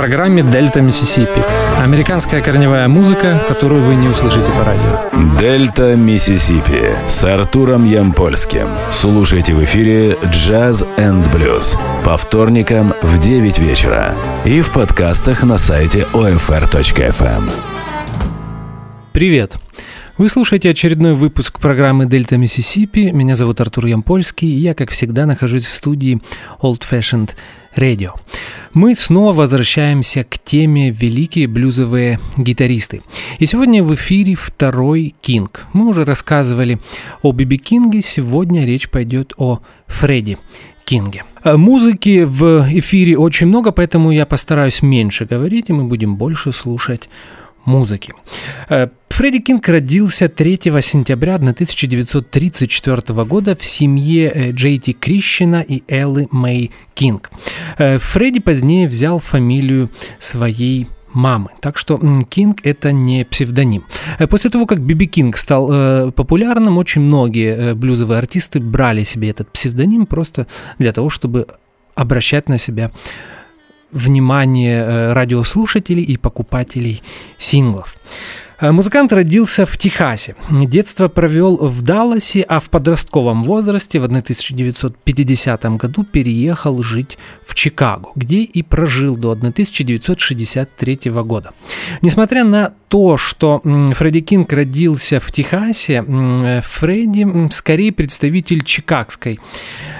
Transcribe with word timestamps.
программе 0.00 0.42
«Дельта 0.42 0.80
Миссисипи». 0.80 1.44
Американская 1.78 2.40
корневая 2.40 2.88
музыка, 2.88 3.44
которую 3.46 3.82
вы 3.82 3.96
не 3.96 4.08
услышите 4.08 4.46
по 4.50 4.64
радио. 4.64 5.38
«Дельта 5.38 5.94
Миссисипи» 5.94 6.94
с 7.06 7.22
Артуром 7.22 7.84
Ямпольским. 7.84 8.66
Слушайте 8.90 9.52
в 9.52 9.62
эфире 9.64 10.16
«Jazz 10.24 10.86
and 10.96 11.26
Blues» 11.34 11.78
по 12.02 12.16
вторникам 12.16 12.94
в 13.02 13.18
9 13.18 13.58
вечера 13.58 14.14
и 14.46 14.62
в 14.62 14.70
подкастах 14.72 15.42
на 15.42 15.58
сайте 15.58 16.06
OFR.FM. 16.14 17.50
Привет! 19.12 19.56
Вы 20.20 20.28
слушаете 20.28 20.68
очередной 20.68 21.14
выпуск 21.14 21.58
программы 21.60 22.04
«Дельта 22.04 22.36
Миссисипи». 22.36 23.10
Меня 23.10 23.34
зовут 23.34 23.58
Артур 23.62 23.86
Ямпольский, 23.86 24.48
и 24.48 24.58
я, 24.58 24.74
как 24.74 24.90
всегда, 24.90 25.24
нахожусь 25.24 25.64
в 25.64 25.74
студии 25.74 26.20
Old 26.60 26.82
Fashioned 26.82 27.30
Radio. 27.74 28.10
Мы 28.74 28.94
снова 28.96 29.32
возвращаемся 29.32 30.24
к 30.24 30.38
теме 30.38 30.90
«Великие 30.90 31.48
блюзовые 31.48 32.20
гитаристы». 32.36 33.00
И 33.38 33.46
сегодня 33.46 33.82
в 33.82 33.94
эфире 33.94 34.34
второй 34.34 35.14
Кинг. 35.22 35.64
Мы 35.72 35.86
уже 35.86 36.04
рассказывали 36.04 36.78
о 37.22 37.32
Биби 37.32 37.56
Кинге, 37.56 38.02
сегодня 38.02 38.66
речь 38.66 38.90
пойдет 38.90 39.32
о 39.38 39.60
Фредди 39.86 40.36
Кинге. 40.84 41.24
Музыки 41.46 42.24
в 42.24 42.66
эфире 42.70 43.16
очень 43.16 43.46
много, 43.46 43.72
поэтому 43.72 44.10
я 44.10 44.26
постараюсь 44.26 44.82
меньше 44.82 45.24
говорить, 45.24 45.70
и 45.70 45.72
мы 45.72 45.84
будем 45.84 46.16
больше 46.16 46.52
слушать 46.52 47.08
музыки. 47.64 48.12
Фредди 49.20 49.40
Кинг 49.40 49.68
родился 49.68 50.30
3 50.30 50.60
сентября 50.80 51.34
1934 51.34 53.24
года 53.24 53.54
в 53.54 53.62
семье 53.62 54.32
э, 54.34 54.52
Джей 54.52 54.78
Ти 54.78 54.94
Крисчена 54.94 55.60
и 55.60 55.82
Эллы 55.88 56.26
Мэй 56.30 56.70
Кинг. 56.94 57.30
Э, 57.76 57.98
Фредди 57.98 58.40
позднее 58.40 58.88
взял 58.88 59.18
фамилию 59.18 59.90
своей 60.18 60.88
мамы. 61.12 61.50
Так 61.60 61.76
что 61.76 62.00
Кинг 62.30 62.60
это 62.64 62.92
не 62.92 63.26
псевдоним. 63.26 63.84
Э, 64.18 64.26
после 64.26 64.48
того, 64.48 64.64
как 64.64 64.80
Биби 64.80 65.06
Кинг 65.06 65.36
стал 65.36 65.68
э, 65.70 66.12
популярным, 66.12 66.78
очень 66.78 67.02
многие 67.02 67.74
блюзовые 67.74 68.16
артисты 68.16 68.58
брали 68.58 69.02
себе 69.02 69.28
этот 69.28 69.52
псевдоним 69.52 70.06
просто 70.06 70.46
для 70.78 70.92
того, 70.92 71.10
чтобы 71.10 71.46
обращать 71.94 72.48
на 72.48 72.56
себя 72.56 72.90
внимание 73.92 75.12
радиослушателей 75.12 76.02
и 76.02 76.16
покупателей 76.16 77.02
синглов. 77.38 77.96
Э, 78.60 78.72
музыкант 78.72 79.12
родился 79.12 79.64
в 79.64 79.76
Техасе. 79.78 80.34
Детство 80.50 81.08
провел 81.08 81.56
в 81.56 81.82
Далласе, 81.82 82.42
а 82.42 82.60
в 82.60 82.68
подростковом 82.68 83.42
возрасте 83.42 83.98
в 84.00 84.04
1950 84.04 85.64
году 85.76 86.04
переехал 86.04 86.82
жить 86.82 87.16
в 87.42 87.54
Чикаго, 87.54 88.10
где 88.14 88.38
и 88.38 88.62
прожил 88.62 89.16
до 89.16 89.32
1963 89.32 90.98
года. 91.24 91.52
Несмотря 92.02 92.44
на 92.44 92.74
то, 92.88 93.16
что 93.16 93.60
Фредди 93.62 94.20
Кинг 94.20 94.52
родился 94.52 95.20
в 95.20 95.32
Техасе, 95.32 96.02
Фредди 96.62 97.50
скорее 97.52 97.92
представитель 97.92 98.62
чикагской 98.62 99.40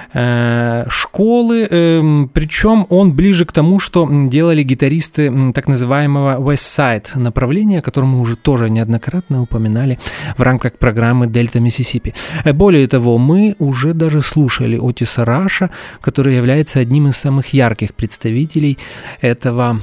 школы, 0.13 1.67
эм, 1.69 2.29
причем 2.33 2.85
он 2.89 3.13
ближе 3.13 3.45
к 3.45 3.51
тому, 3.51 3.79
что 3.79 4.09
делали 4.11 4.63
гитаристы 4.63 5.51
так 5.53 5.67
называемого 5.67 6.37
West 6.39 6.77
Side 6.77 7.17
направления, 7.17 7.79
о 7.79 7.81
котором 7.81 8.09
мы 8.09 8.19
уже 8.19 8.35
тоже 8.35 8.69
неоднократно 8.69 9.41
упоминали 9.41 9.99
в 10.37 10.41
рамках 10.41 10.77
программы 10.77 11.27
Дельта 11.27 11.59
Миссисипи. 11.59 12.13
Э, 12.43 12.53
более 12.53 12.87
того, 12.87 13.17
мы 13.17 13.55
уже 13.59 13.93
даже 13.93 14.21
слушали 14.21 14.77
Отиса 14.77 15.23
Раша, 15.23 15.69
который 16.01 16.35
является 16.35 16.79
одним 16.79 17.07
из 17.07 17.17
самых 17.17 17.53
ярких 17.53 17.93
представителей 17.93 18.77
этого 19.21 19.79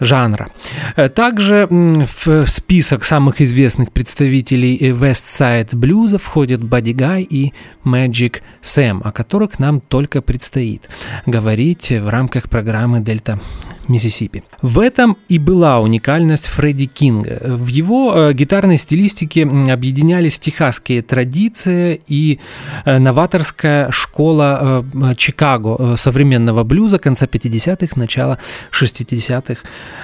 жанра. 0.00 0.50
Э, 0.96 1.08
также 1.08 1.68
в 1.70 2.46
список 2.46 3.04
самых 3.04 3.40
известных 3.40 3.92
представителей 3.92 4.76
West 4.92 5.26
Side 5.26 5.76
блюза 5.76 6.18
входят 6.18 6.60
Buddy 6.60 7.22
и 7.22 7.52
Magic 7.84 8.40
Sam, 8.62 9.00
о 9.04 9.12
которых 9.12 9.59
нам 9.60 9.80
только 9.80 10.22
предстоит 10.22 10.88
говорить 11.26 11.90
в 11.90 12.08
рамках 12.08 12.48
программы 12.48 13.00
«Дельта 13.00 13.38
Миссисипи». 13.90 14.44
В 14.62 14.78
этом 14.78 15.16
и 15.28 15.38
была 15.38 15.80
уникальность 15.80 16.46
Фредди 16.46 16.86
Кинга. 16.86 17.56
В 17.56 17.66
его 17.66 18.12
э, 18.14 18.32
гитарной 18.32 18.78
стилистике 18.78 19.42
объединялись 19.44 20.38
техасские 20.38 21.02
традиции 21.02 22.00
и 22.06 22.40
э, 22.84 22.98
новаторская 22.98 23.90
школа 23.90 24.84
э, 24.94 25.14
Чикаго 25.16 25.96
современного 25.96 26.62
блюза 26.62 26.98
конца 26.98 27.26
50-х, 27.26 27.98
начала 27.98 28.38
60-х 28.70 29.62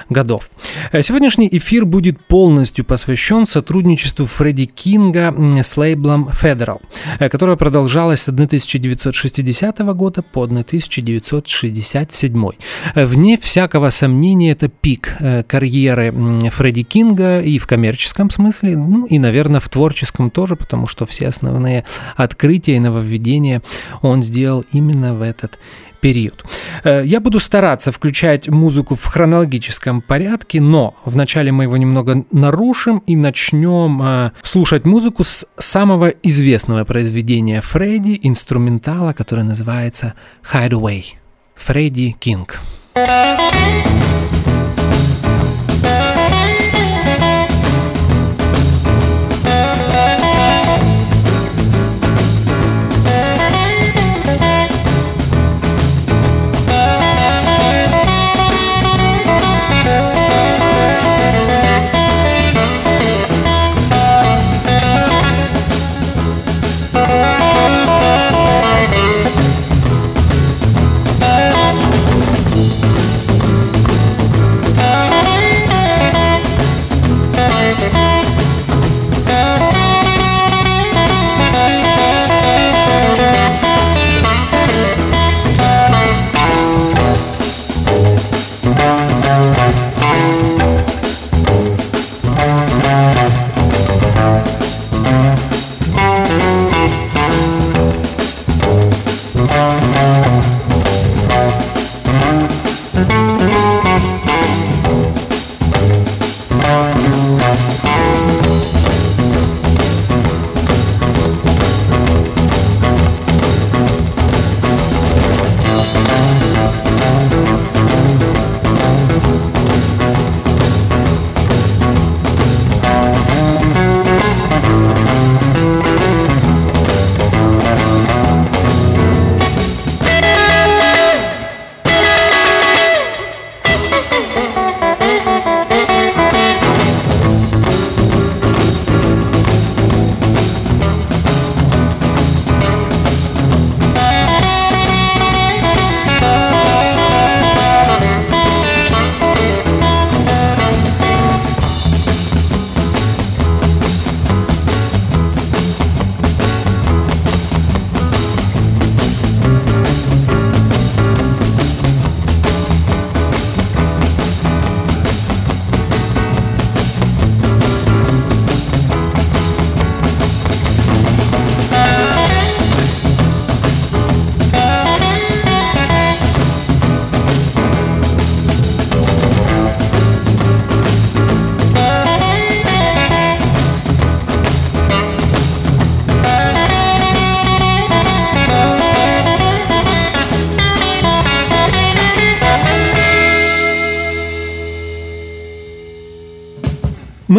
годов. 0.09 0.49
Сегодняшний 0.91 1.49
эфир 1.51 1.85
будет 1.85 2.19
полностью 2.25 2.83
посвящен 2.83 3.45
сотрудничеству 3.45 4.25
Фредди 4.25 4.65
Кинга 4.65 5.33
с 5.63 5.77
лейблом 5.77 6.29
Federal, 6.29 6.81
которое 7.29 7.55
продолжалось 7.57 8.21
с 8.21 8.27
1960 8.27 9.45
года 9.93 10.21
по 10.21 10.43
1967. 10.43 12.49
Вне 12.95 13.37
всякого 13.37 13.67
всякого 13.67 13.89
сомнения, 13.89 14.51
это 14.51 14.69
пик 14.69 15.15
э, 15.19 15.43
карьеры 15.43 16.11
Фредди 16.51 16.83
Кинга 16.83 17.39
и 17.39 17.59
в 17.59 17.67
коммерческом 17.67 18.29
смысле, 18.29 18.77
ну 18.77 19.05
и, 19.05 19.19
наверное, 19.19 19.59
в 19.59 19.69
творческом 19.69 20.29
тоже, 20.29 20.55
потому 20.55 20.87
что 20.87 21.05
все 21.05 21.27
основные 21.27 21.83
открытия 22.15 22.77
и 22.77 22.79
нововведения 22.79 23.61
он 24.01 24.23
сделал 24.23 24.63
именно 24.71 25.13
в 25.13 25.21
этот 25.21 25.59
период. 25.99 26.45
Э, 26.83 27.03
я 27.05 27.19
буду 27.19 27.39
стараться 27.39 27.91
включать 27.91 28.47
музыку 28.47 28.95
в 28.95 29.05
хронологическом 29.05 30.01
порядке, 30.01 30.61
но 30.61 30.95
вначале 31.05 31.51
мы 31.51 31.63
его 31.63 31.77
немного 31.77 32.25
нарушим 32.31 32.99
и 33.07 33.15
начнем 33.15 34.01
э, 34.01 34.31
слушать 34.43 34.85
музыку 34.85 35.23
с 35.23 35.45
самого 35.57 36.09
известного 36.23 36.85
произведения 36.85 37.61
Фредди, 37.61 38.19
инструментала, 38.21 39.13
которое 39.13 39.43
называется 39.43 40.13
Hideaway. 40.51 41.03
Фредди 41.55 42.15
Кинг. 42.19 42.59
Música 42.95 43.86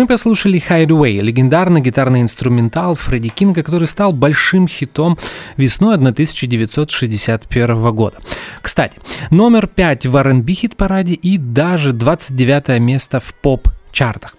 послушали 0.09 0.61
Hideaway, 0.69 1.21
легендарный 1.21 1.81
гитарный 1.81 2.23
инструментал 2.23 2.95
Фредди 2.95 3.29
Кинга, 3.29 3.63
который 3.63 3.87
стал 3.87 4.13
большим 4.13 4.67
хитом 4.67 5.17
весной 5.57 5.95
1961 5.97 7.95
года. 7.95 8.17
Кстати, 8.63 8.99
номер 9.31 9.67
5 9.67 10.07
в 10.07 10.17
R&B 10.17 10.53
хит-параде 10.55 11.15
и 11.15 11.39
даже 11.39 11.93
29 11.93 12.81
место 12.81 13.21
в 13.21 13.35
поп-чартах. 13.35 14.35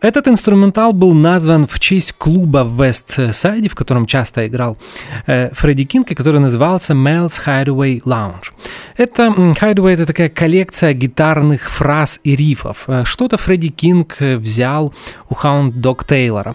Этот 0.00 0.28
инструментал 0.28 0.92
был 0.92 1.12
назван 1.12 1.66
в 1.66 1.80
честь 1.80 2.12
клуба 2.12 2.62
в 2.62 2.80
Вест-Сайде, 2.80 3.68
в 3.68 3.74
котором 3.74 4.06
часто 4.06 4.46
играл 4.46 4.78
э, 5.26 5.50
Фредди 5.52 5.84
Кинг, 5.84 6.12
и 6.12 6.14
который 6.14 6.40
назывался 6.40 6.92
Mel's 6.92 7.40
Hideaway 7.44 8.00
Lounge. 8.04 8.52
Это 8.96 9.26
Hideaway— 9.26 9.92
это 9.94 10.06
такая 10.06 10.28
коллекция 10.28 10.92
гитарных 10.92 11.68
фраз 11.68 12.20
и 12.22 12.36
рифов. 12.36 12.84
Э, 12.86 13.02
что-то 13.04 13.38
Фредди 13.38 13.70
Кинг 13.70 14.16
э, 14.20 14.36
взял 14.36 14.94
у 15.28 15.34
Хаунд 15.34 15.80
Дог 15.80 16.04
Тейлора, 16.04 16.54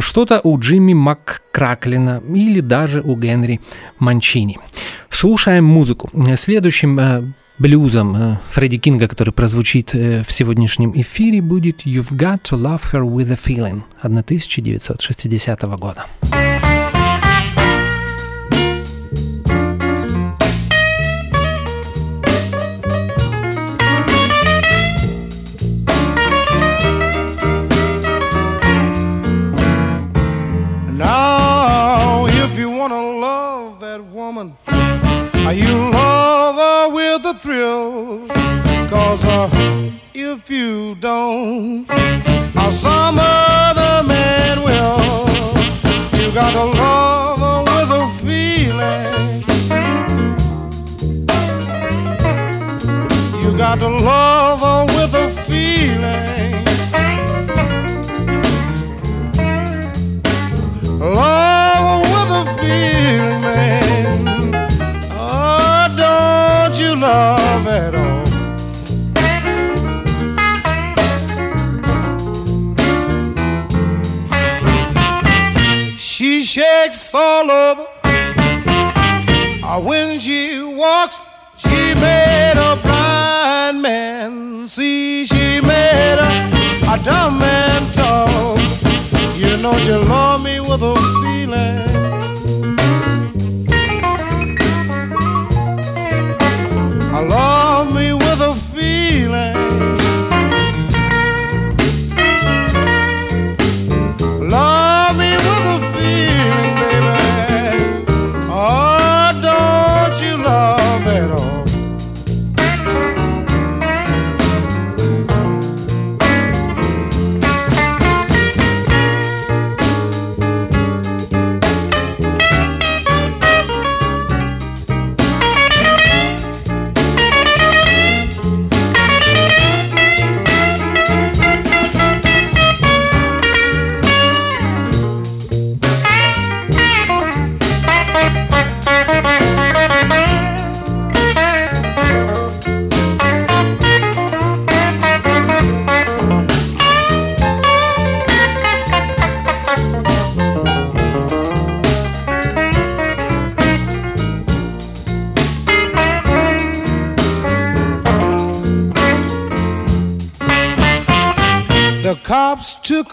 что-то 0.00 0.40
у 0.42 0.58
Джимми 0.58 0.94
МакКраклина 0.94 2.22
или 2.28 2.58
даже 2.58 3.02
у 3.02 3.16
Генри 3.16 3.60
Манчини. 4.00 4.58
Слушаем 5.10 5.64
музыку. 5.64 6.10
Следующим 6.36 6.98
э, 6.98 7.22
блюзом 7.58 8.16
э, 8.16 8.38
Фредди 8.50 8.78
Кинга, 8.78 9.08
который 9.08 9.32
прозвучит 9.32 9.94
э, 9.94 10.22
в 10.24 10.32
сегодняшнем 10.32 10.92
эфире, 11.00 11.40
будет 11.40 11.86
«You've 11.86 12.12
Got 12.12 12.42
to 12.42 12.58
Love 12.58 12.82
Her 12.92 13.02
With 13.02 13.30
a 13.32 13.36
Feeling» 13.36 13.82
1960 14.00 15.62
года. 15.78 16.06
A 37.34 37.38
thrill. 37.38 38.28
Cause 38.88 39.24
uh, 39.24 39.50
if 40.14 40.50
you 40.50 40.94
don't, 40.96 41.86
uh, 41.90 42.70
some 42.70 43.16
other 43.18 44.06
man 44.06 44.62
will. 44.62 45.26
You 46.18 46.32
gotta 46.32 46.64
love 46.64 47.38
her 47.46 47.60
with 47.72 47.90
a 48.02 48.06
feeling. 48.22 49.44
You 53.42 53.56
got 53.56 53.78
to 53.78 53.88
love 53.88 54.60
her 54.60 54.84
with 54.96 55.14
a 55.14 55.28
feeling. 55.42 56.33
Love 67.04 67.66
at 67.66 67.94
all? 67.94 68.24
She 75.96 76.40
shakes 76.42 77.14
all 77.14 77.50
over. 77.50 77.86
Uh, 79.66 79.80
When 79.80 80.18
she 80.20 80.62
walks, 80.62 81.22
she 81.56 81.94
made 81.94 82.54
a 82.56 82.76
blind 82.82 83.82
man 83.82 84.66
see. 84.66 85.24
She 85.24 85.60
made 85.60 86.18
a, 86.28 86.30
a 86.92 86.96
dumb 87.04 87.38
man 87.38 87.80
talk. 87.92 88.58
You 89.36 89.56
know 89.62 89.76
you 89.88 89.98
love 90.08 90.42
me 90.42 90.60
with 90.60 90.82
a 90.82 90.94
feeling. 91.22 91.93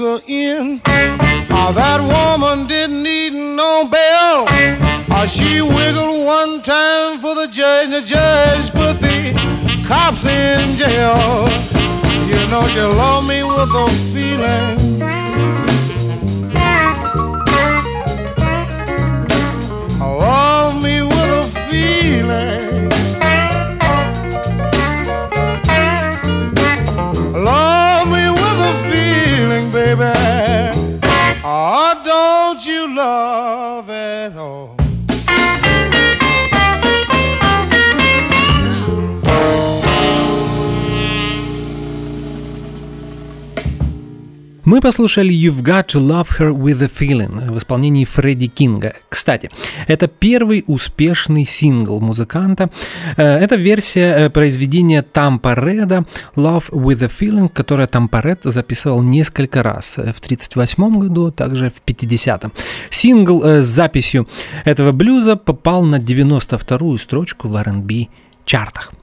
In. 0.01 0.81
Oh, 1.53 1.71
that 1.73 2.01
woman 2.01 2.67
didn't 2.67 3.03
need 3.03 3.33
no 3.33 3.85
bail. 3.85 4.45
Oh, 4.49 5.07
ah, 5.11 5.25
she 5.27 5.61
wiggled 5.61 6.25
one 6.25 6.61
time 6.63 7.19
for 7.19 7.35
the 7.35 7.47
judge. 7.47 7.85
and 7.85 7.93
The 7.93 8.01
judge 8.01 8.71
put 8.71 8.99
the 8.99 9.31
cops 9.87 10.25
in 10.25 10.75
jail. 10.75 11.45
You 12.25 12.41
know 12.49 12.65
you 12.73 12.87
love 12.97 13.27
me 13.27 13.43
with 13.43 13.69
a 13.69 13.87
feeling. 14.13 14.80
Послушали 44.81 45.31
You've 45.31 45.61
Got 45.61 45.89
to 45.93 45.99
Love 46.01 46.27
Her 46.39 46.51
With 46.51 46.81
a 46.83 46.89
Feeling 46.89 47.51
в 47.51 47.57
исполнении 47.59 48.03
Фредди 48.03 48.47
Кинга. 48.47 48.95
Кстати, 49.09 49.51
это 49.87 50.07
первый 50.07 50.63
успешный 50.65 51.45
сингл 51.45 51.99
музыканта. 51.99 52.71
Э, 53.15 53.37
Это 53.37 53.57
версия 53.57 54.25
э, 54.25 54.29
произведения 54.31 55.03
Тампа 55.03 55.53
Реда 55.53 56.05
Love 56.35 56.71
With 56.71 57.03
a 57.03 57.07
Feeling, 57.07 57.49
которое 57.49 57.85
Тампа 57.85 58.21
Ред 58.21 58.39
записывал 58.43 59.03
несколько 59.03 59.61
раз. 59.61 59.99
э, 59.99 60.13
В 60.13 60.19
1938 60.19 60.99
году, 60.99 61.27
а 61.27 61.31
также 61.31 61.69
в 61.69 61.81
50-м. 61.85 62.51
Сингл 62.89 63.43
с 63.43 63.65
записью 63.65 64.27
этого 64.65 64.91
блюза 64.93 65.35
попал 65.35 65.83
на 65.83 65.97
92-ю 65.99 66.97
строчку 66.97 67.47
в 67.49 67.55
R&B 67.55 68.07
чартах. 68.45 68.93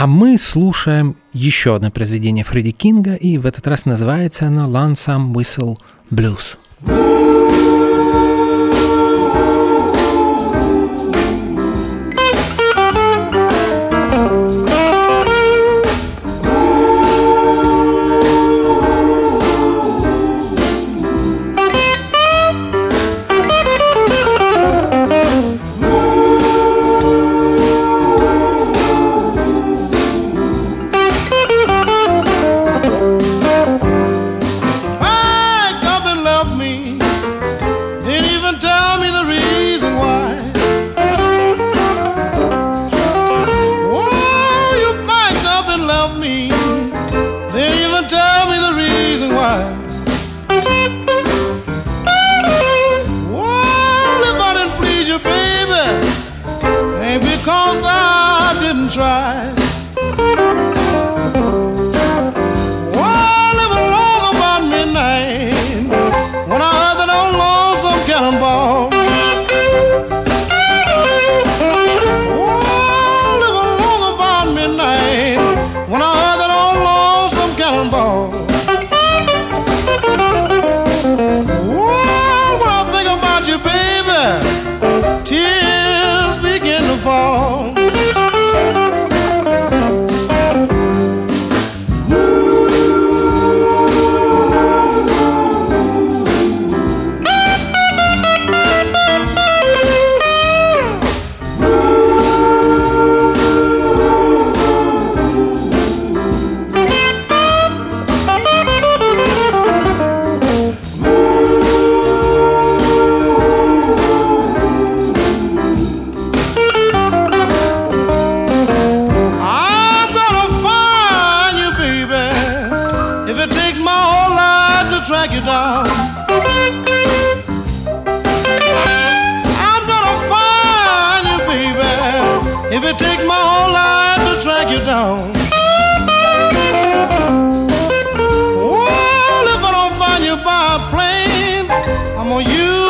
А 0.00 0.06
мы 0.06 0.38
слушаем 0.38 1.16
еще 1.32 1.74
одно 1.74 1.90
произведение 1.90 2.44
Фредди 2.44 2.70
Кинга, 2.70 3.14
и 3.14 3.36
в 3.36 3.46
этот 3.46 3.66
раз 3.66 3.84
называется 3.84 4.46
оно 4.46 4.68
Lonesome 4.68 5.32
Whistle 5.32 5.76
Blues. 6.08 6.56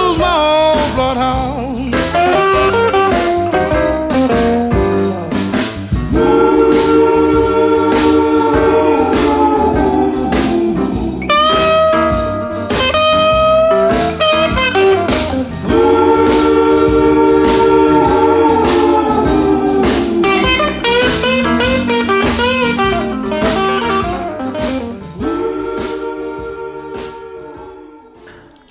lose 0.09 0.19
my 0.19 0.75
old 0.75 0.95
bloodhound. 0.95 1.98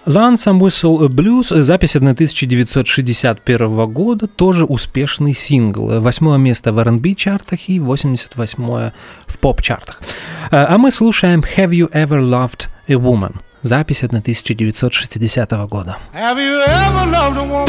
Lonesome 0.08 0.60
Whistle 0.62 1.10
Blues, 1.10 1.62
запись 1.62 1.98
1961 1.98 3.92
года, 3.92 4.28
тоже 4.28 4.64
успешный 4.64 5.34
сингл. 5.34 6.00
Восьмое 6.00 6.38
место 6.38 6.72
в 6.72 6.80
R&B 6.80 7.14
чартах 7.16 7.68
и 7.68 7.82
88 7.82 8.92
в 9.28 9.40
поп-чартах. 9.40 10.02
А 10.50 10.78
мы 10.78 10.94
слушаем 10.94 11.44
Have 11.58 11.72
You 11.72 11.92
Ever 11.92 12.22
Loved 12.22 12.68
a 12.88 12.94
Woman? 12.94 13.36
Запись 13.64 14.02
1960 14.02 15.52
года. 15.68 15.98
Have 16.14 16.38
you 16.38 16.62
ever 16.66 17.06
loved 17.12 17.38
a 17.38 17.44
woman? 17.44 17.68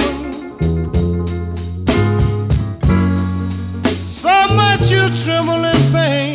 So 4.00 4.30
much 4.54 4.92
you 4.92 5.10
tremble 5.24 5.64
in 5.64 5.92
pain 5.92 6.27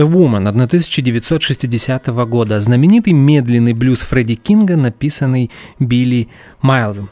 a 0.00 0.04
Woman 0.04 0.48
1960 0.48 2.06
года. 2.26 2.58
Знаменитый 2.58 3.12
медленный 3.12 3.74
блюз 3.74 4.00
Фредди 4.00 4.34
Кинга, 4.34 4.76
написанный 4.76 5.50
Билли 5.78 6.28
Майлзом. 6.62 7.10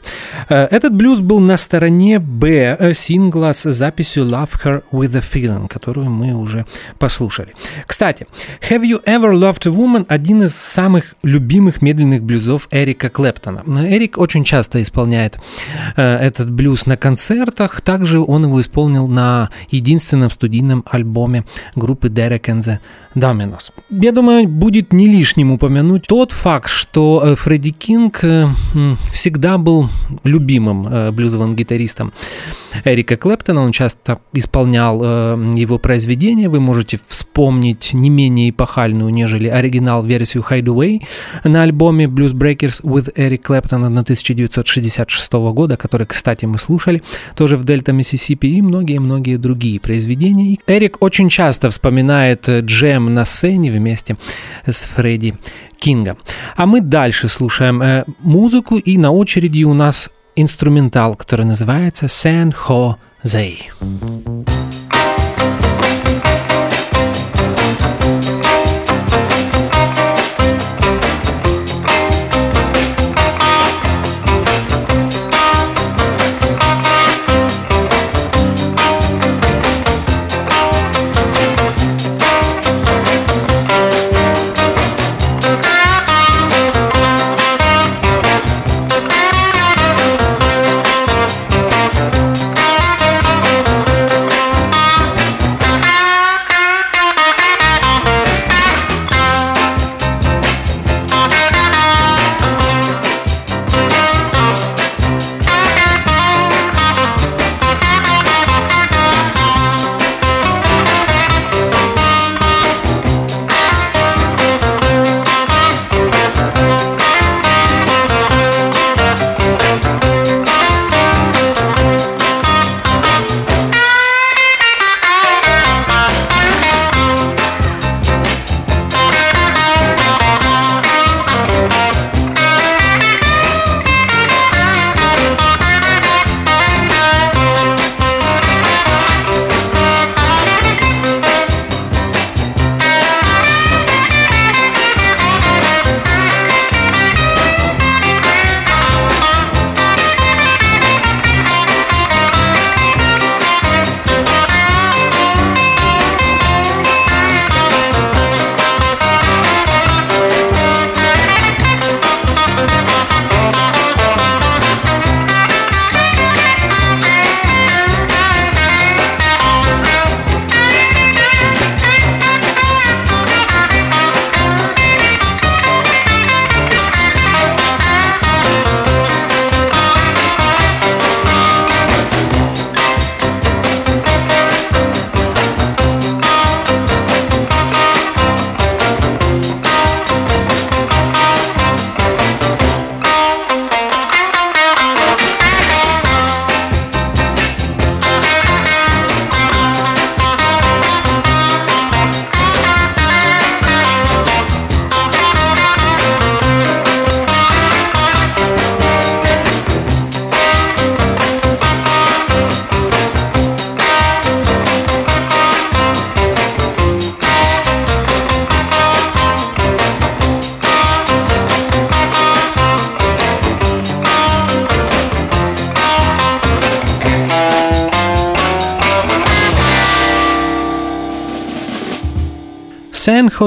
Э, 0.49 0.67
этот 0.71 0.93
блюз 0.93 1.19
был 1.19 1.39
на 1.39 1.57
стороне 1.57 2.19
Б 2.19 2.75
э, 2.79 2.93
сингла 2.93 3.53
с 3.53 3.71
записью 3.71 4.25
Love 4.25 4.49
Her 4.63 4.83
With 4.91 5.15
a 5.15 5.21
Feeling, 5.21 5.67
которую 5.67 6.09
мы 6.09 6.33
уже 6.33 6.65
послушали. 6.97 7.53
Кстати, 7.85 8.27
Have 8.69 8.81
You 8.81 9.03
Ever 9.05 9.33
Loved 9.33 9.67
a 9.67 9.71
Woman– 9.71 10.05
один 10.09 10.43
из 10.43 10.55
самых 10.55 11.15
любимых 11.23 11.81
медленных 11.81 12.23
блюзов 12.23 12.67
Эрика 12.71 13.09
Клэптона. 13.09 13.63
Эрик 13.87 14.17
очень 14.17 14.43
часто 14.43 14.81
исполняет 14.81 15.39
э, 15.95 16.01
этот 16.01 16.51
блюз 16.51 16.87
на 16.87 16.97
концертах, 16.97 17.81
также 17.81 18.19
он 18.19 18.45
его 18.45 18.59
исполнил 18.59 19.07
на 19.07 19.49
единственном 19.69 20.31
студийном 20.31 20.83
альбоме 20.89 21.45
группы 21.75 22.07
Derek 22.07 22.45
and 22.45 22.59
the 22.59 22.79
Dominos. 23.15 23.71
Я 23.89 24.11
думаю, 24.11 24.47
будет 24.47 24.93
не 24.93 25.07
лишним 25.07 25.51
упомянуть 25.51 26.07
тот 26.07 26.31
факт, 26.31 26.69
что 26.69 27.35
Фредди 27.37 27.71
Кинг 27.71 28.23
всегда 29.11 29.57
был 29.57 29.89
любимым 30.39 30.87
э, 30.87 31.11
блюзовым 31.11 31.55
гитаристом 31.55 32.13
Эрика 32.85 33.17
Клэптона. 33.17 33.61
Он 33.61 33.71
часто 33.71 34.19
исполнял 34.33 34.99
э, 35.03 35.53
его 35.55 35.77
произведения. 35.77 36.49
Вы 36.49 36.59
можете 36.59 36.99
вспомнить 37.07 37.93
не 37.93 38.09
менее 38.09 38.49
эпохальную, 38.49 39.09
нежели 39.09 39.47
оригинал-версию 39.47 40.45
Hideaway 40.49 41.01
на 41.43 41.63
альбоме 41.63 42.05
Blues 42.05 42.33
Breakers 42.33 42.81
with 42.83 43.13
Eric 43.15 43.41
Clapton 43.43 43.85
1966 43.85 45.33
года, 45.33 45.75
который, 45.75 46.07
кстати, 46.07 46.45
мы 46.45 46.57
слушали 46.57 47.03
тоже 47.35 47.57
в 47.57 47.65
Дельта, 47.65 47.91
Миссисипи, 47.91 48.47
и 48.47 48.61
многие-многие 48.61 49.37
другие 49.37 49.79
произведения. 49.79 50.57
Эрик 50.67 51.01
очень 51.01 51.29
часто 51.29 51.69
вспоминает 51.69 52.47
э, 52.47 52.61
джем 52.61 53.13
на 53.13 53.25
сцене 53.25 53.71
вместе 53.71 54.17
с 54.65 54.85
Фредди 54.85 55.35
Кинга. 55.79 56.17
А 56.55 56.65
мы 56.65 56.81
дальше 56.81 57.27
слушаем 57.27 57.81
э, 57.81 58.05
музыку, 58.19 58.77
и 58.77 58.97
на 58.97 59.11
очереди 59.11 59.63
у 59.63 59.73
нас 59.73 60.09
инструментал, 60.35 61.15
который 61.15 61.45
называется 61.45 62.05
«San 62.05 62.53
Jose». 62.53 64.58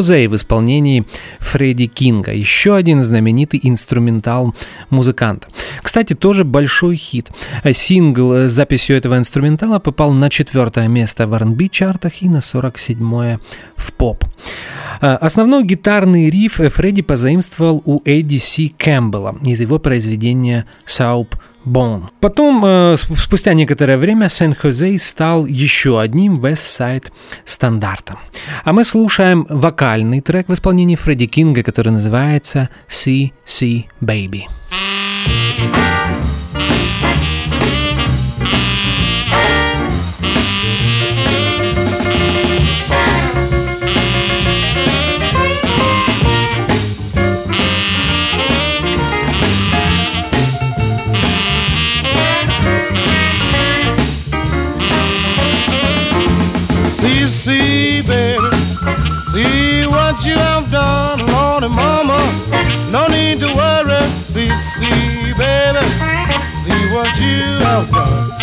Сан-Хозе 0.03 0.29
в 0.29 0.35
исполнении 0.35 1.05
Фредди 1.39 1.87
Кинга. 1.87 2.33
Еще 2.33 2.75
один 2.75 3.01
знаменитый 3.01 3.61
инструментал 3.63 4.55
музыканта. 4.91 5.49
Кстати, 5.83 6.15
тоже 6.15 6.45
большой 6.45 6.97
хит. 6.97 7.31
Сингл 7.73 8.33
с 8.33 8.53
записью 8.53 8.97
этого 8.97 9.17
инструментала 9.17 9.79
попал 9.79 10.13
на 10.13 10.29
четвертое 10.29 10.89
место 10.89 11.27
в 11.27 11.35
R&B 11.35 11.69
чартах 11.69 12.23
и 12.23 12.29
на 12.29 12.41
47 12.41 13.39
в 13.77 13.93
поп. 13.93 14.25
Основной 15.01 15.65
гитарный 15.65 16.31
риф 16.31 16.55
Фредди 16.55 17.03
позаимствовал 17.03 17.83
у 17.85 18.01
Эдди 18.05 18.39
Си 18.39 18.75
Кэмпбелла 18.77 19.37
из 19.45 19.61
его 19.61 19.79
произведения 19.79 20.67
«Сауп 20.85 21.37
Bone. 21.65 22.09
Потом, 22.21 22.65
э, 22.65 22.97
спустя 22.97 23.55
некоторое 23.55 23.97
время, 23.97 24.29
Сен-Хозе 24.29 24.99
стал 24.99 25.47
еще 25.47 26.01
одним 26.01 26.41
West 26.41 27.11
стандартом. 27.45 28.19
А 28.65 28.73
мы 28.73 28.85
слушаем 28.85 29.47
вокальный 29.49 30.21
трек 30.21 30.49
в 30.49 30.53
исполнении 30.53 30.97
Фредди 30.97 31.27
Кинга, 31.27 31.63
который 31.63 31.93
называется 31.93 32.69
«See, 32.89 33.33
See, 33.47 33.85
Baby». 34.01 34.43
Need 63.33 63.41
to 63.41 63.55
worry. 63.55 64.03
See, 64.05 64.47
see, 64.47 65.33
baby, 65.39 65.87
see 66.55 66.95
what 66.95 67.19
you 67.21 67.59
have 67.65 67.91
done. 67.91 68.42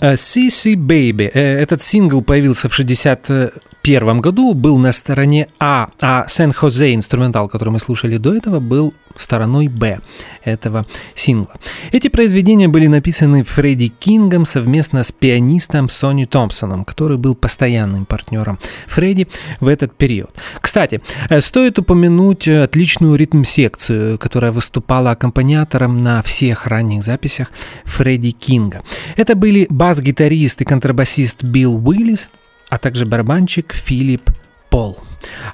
CC 0.00 0.74
Baby. 0.74 1.30
Э, 1.32 1.58
Этот 1.58 1.82
сингл 1.82 2.22
появился 2.22 2.68
в 2.68 2.74
61 2.74 4.20
году, 4.20 4.54
был 4.54 4.78
на 4.78 4.92
стороне 4.92 5.48
А, 5.58 5.90
а 6.00 6.26
Сан-Хозе 6.28 6.94
инструментал, 6.94 7.48
который 7.48 7.70
мы 7.70 7.78
слушали 7.78 8.16
до 8.16 8.34
этого, 8.34 8.60
был 8.60 8.94
стороной 9.16 9.68
Б 9.68 10.00
этого 10.44 10.86
сингла. 11.14 11.54
Эти 11.92 12.08
произведения 12.08 12.68
были 12.68 12.86
написаны 12.86 13.42
Фредди 13.42 13.88
Кингом 13.88 14.44
совместно 14.44 15.02
с 15.02 15.12
пианистом 15.12 15.88
Сони 15.88 16.24
Томпсоном, 16.24 16.84
который 16.84 17.16
был 17.16 17.34
постоянным 17.34 18.06
партнером 18.06 18.58
Фредди 18.86 19.28
в 19.60 19.68
этот 19.68 19.96
период. 19.96 20.30
Кстати, 20.60 21.00
э, 21.28 21.40
стоит 21.40 21.78
упомянуть 21.78 22.46
отличную 22.48 23.16
ритм-секцию, 23.16 24.18
которая 24.18 24.52
выступала 24.52 25.12
аккомпаниатором 25.12 26.02
на 26.02 26.22
всех 26.22 26.66
ранних 26.66 27.02
записях 27.02 27.50
Фредди 27.84 28.30
Кинга. 28.30 28.82
Это 29.16 29.34
были 29.34 29.66
бас-гитарист 29.88 30.60
и 30.60 30.66
контрабасист 30.66 31.42
Билл 31.42 31.80
Уиллис, 31.82 32.30
а 32.68 32.76
также 32.76 33.06
барабанщик 33.06 33.72
Филипп 33.72 34.30
Пол. 34.68 34.98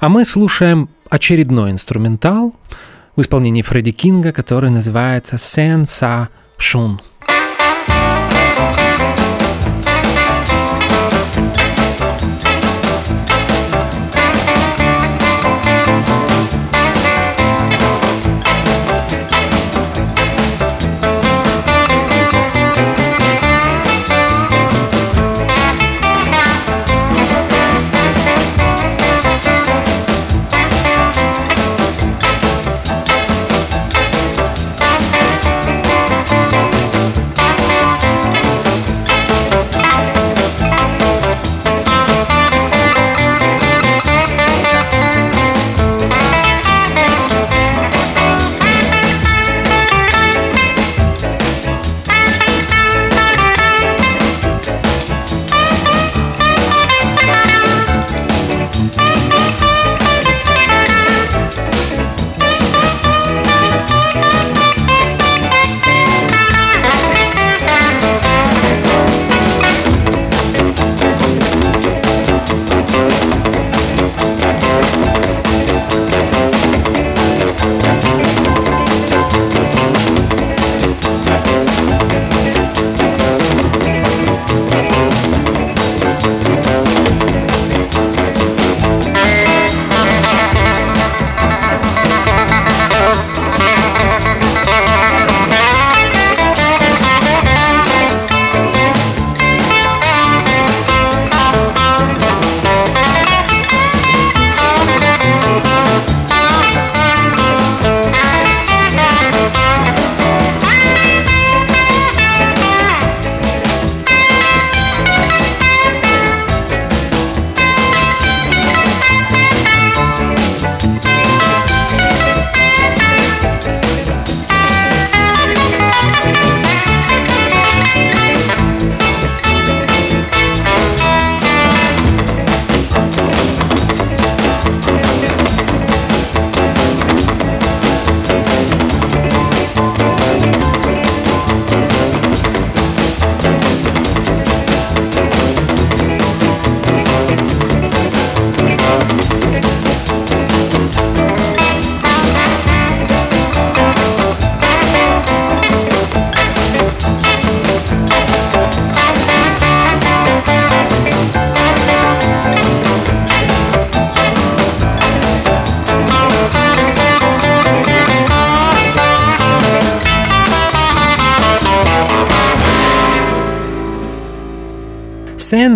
А 0.01 0.09
мы 0.09 0.25
слушаем 0.25 0.89
очередной 1.09 1.71
инструментал 1.71 2.53
в 3.15 3.21
исполнении 3.21 3.63
Фредди 3.63 3.93
Кинга, 3.93 4.33
который 4.33 4.71
называется 4.71 5.39
«Сен 5.39 5.85
Са 5.85 6.31
Шун». 6.57 7.01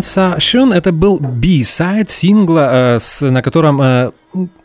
Sensation 0.08 0.74
это 0.74 0.92
был 0.92 1.18
B-сайд 1.20 2.10
сингла, 2.10 2.98
э, 2.98 3.00
на 3.20 3.42
котором 3.42 3.82
э, 3.82 4.12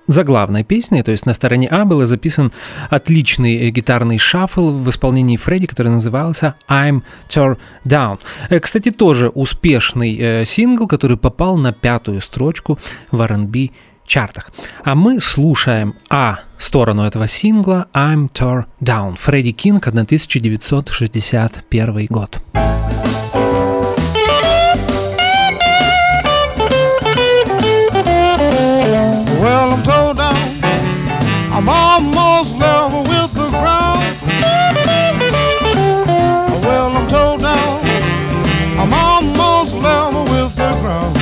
за 0.08 0.23
главной 0.23 0.63
песней, 0.63 1.03
то 1.03 1.12
есть 1.12 1.25
на 1.25 1.34
стороне 1.34 1.67
А 1.69 1.84
был 1.86 2.06
записан 2.06 2.53
отличный 2.89 3.69
гитарный 3.71 4.17
шаффл 4.17 4.71
в 4.71 4.89
исполнении 4.89 5.38
Фредди, 5.38 5.67
который 5.67 5.91
назывался 5.91 6.56
I'm 6.69 7.03
Tore 7.27 7.58
Down. 7.86 8.19
Э, 8.49 8.60
кстати, 8.60 8.91
тоже 8.91 9.29
успешный 9.29 10.17
э, 10.17 10.45
сингл, 10.45 10.88
который 10.88 11.17
попал 11.17 11.58
на 11.58 11.73
пятую 11.73 12.21
строчку 12.21 12.79
в 13.12 13.21
R&B 13.21 13.69
чартах. 14.06 14.51
А 14.84 14.95
мы 14.95 15.19
слушаем 15.19 15.95
А 16.10 16.39
сторону 16.58 17.03
этого 17.03 17.27
сингла 17.27 17.88
I'm 17.93 18.32
Tore 18.32 18.63
Down. 18.82 19.17
Фредди 19.17 19.51
Кинг, 19.51 19.88
1961 19.88 22.08
год. 22.10 22.41
I'm 31.65 31.69
almost 31.69 32.58
level 32.58 33.04
with 33.04 33.34
the 33.36 33.47
ground. 33.47 34.02
Well, 36.62 36.91
I'm 36.91 37.08
tore 37.08 37.38
down. 37.38 37.80
I'm 38.78 38.93
almost 38.93 39.73
level 39.76 40.23
with 40.23 40.54
the 40.58 40.76
ground. 40.82 41.15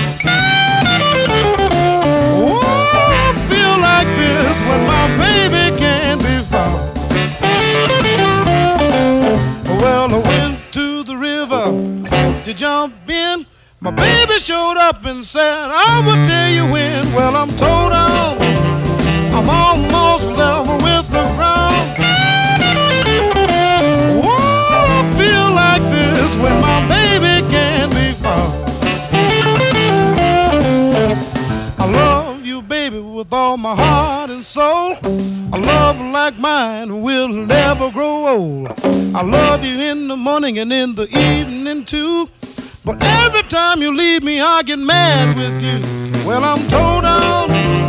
Oh, 2.42 2.60
I 2.60 3.34
feel 3.52 3.78
like 3.86 4.08
this 4.18 4.58
when 4.68 4.82
my 4.88 5.06
baby 5.22 5.78
can't 5.78 6.20
be 6.20 6.42
found. 6.50 6.90
Well, 9.80 10.10
I 10.12 10.18
went 10.28 10.74
to 10.74 11.04
the 11.04 11.18
river 11.18 11.66
to 12.46 12.54
jump 12.56 13.08
in. 13.08 13.46
My 13.80 13.92
baby 13.92 14.40
showed 14.40 14.78
up 14.78 15.06
and 15.06 15.24
said, 15.24 15.70
I 15.72 16.02
will 16.04 16.24
tell 16.26 16.50
you 16.50 16.66
when. 16.72 17.14
Well, 17.14 17.36
I'm 17.36 17.50
told 17.58 17.81
will 37.42 37.48
never 37.48 37.92
grow 37.92 38.28
old. 38.28 38.68
I 39.16 39.22
love 39.24 39.66
you 39.66 39.80
in 39.80 40.08
the 40.08 40.16
morning 40.18 40.60
and 40.60 40.72
in 40.72 40.96
the 40.96 41.08
evening 41.18 41.86
too. 41.86 42.28
But 42.84 43.04
every 43.04 43.44
time 43.44 43.82
you 43.82 43.96
leave 43.96 44.24
me, 44.24 44.42
I 44.42 44.62
get 44.64 44.80
mad 44.80 45.36
with 45.36 45.62
you. 45.64 46.28
Well, 46.28 46.44
I'm 46.44 46.68
told 46.68 47.06
on. 47.06 47.81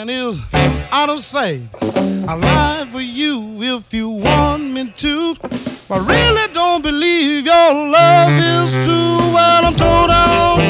Mine 0.00 0.08
is 0.08 0.40
out 0.92 1.10
of 1.10 1.18
sight. 1.18 1.60
I 1.82 2.34
lie 2.34 2.86
for 2.90 3.00
you 3.00 3.62
if 3.62 3.92
you 3.92 4.08
want 4.08 4.62
me 4.62 4.90
to. 4.96 5.34
I 5.90 5.98
really 5.98 6.46
don't 6.54 6.82
believe 6.82 7.44
your 7.44 7.74
love 7.74 8.32
is 8.32 8.72
true. 8.84 9.18
Well, 9.34 9.64
I'm 9.66 9.74
told 9.74 10.10
on. 10.10 10.60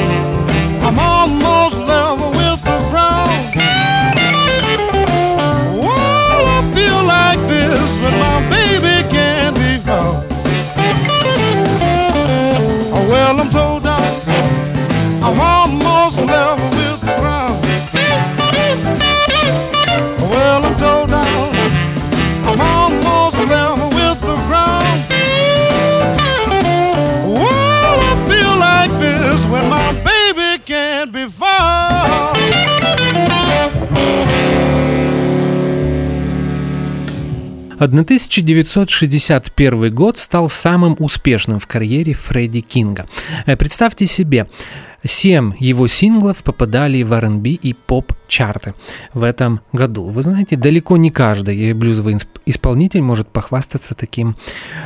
I'm 0.85 0.99
almost 0.99 1.77
level 1.93 2.29
with 2.39 2.59
the 2.69 2.77
ground. 2.89 3.41
Well, 5.85 6.41
I 6.57 6.61
feel 6.75 7.01
like 7.17 7.39
this 7.47 8.01
when 8.01 8.15
my 8.25 8.37
baby 8.55 8.95
can't 9.15 9.55
be 9.55 9.77
found. 9.87 10.27
Well, 13.09 13.39
I'm 13.39 13.49
told 13.49 13.83
down. 13.83 14.01
I'm 15.23 15.39
almost 15.39 16.17
level 16.17 16.60
1961 37.85 39.93
год 39.93 40.17
стал 40.17 40.49
самым 40.49 40.95
успешным 40.99 41.59
в 41.59 41.67
карьере 41.67 42.13
Фредди 42.13 42.61
Кинга. 42.61 43.07
Э, 43.45 43.57
Представьте 43.57 44.05
себе, 44.05 44.47
Семь 45.03 45.53
его 45.59 45.87
синглов 45.87 46.43
попадали 46.43 47.01
в 47.03 47.13
R&B 47.13 47.49
и 47.49 47.73
поп-чарты 47.73 48.75
в 49.13 49.23
этом 49.23 49.61
году. 49.73 50.05
Вы 50.09 50.21
знаете, 50.21 50.55
далеко 50.55 50.97
не 50.97 51.11
каждый 51.11 51.73
блюзовый 51.73 52.17
исполнитель 52.45 53.01
может 53.01 53.27
похвастаться 53.27 53.95
таким 53.95 54.35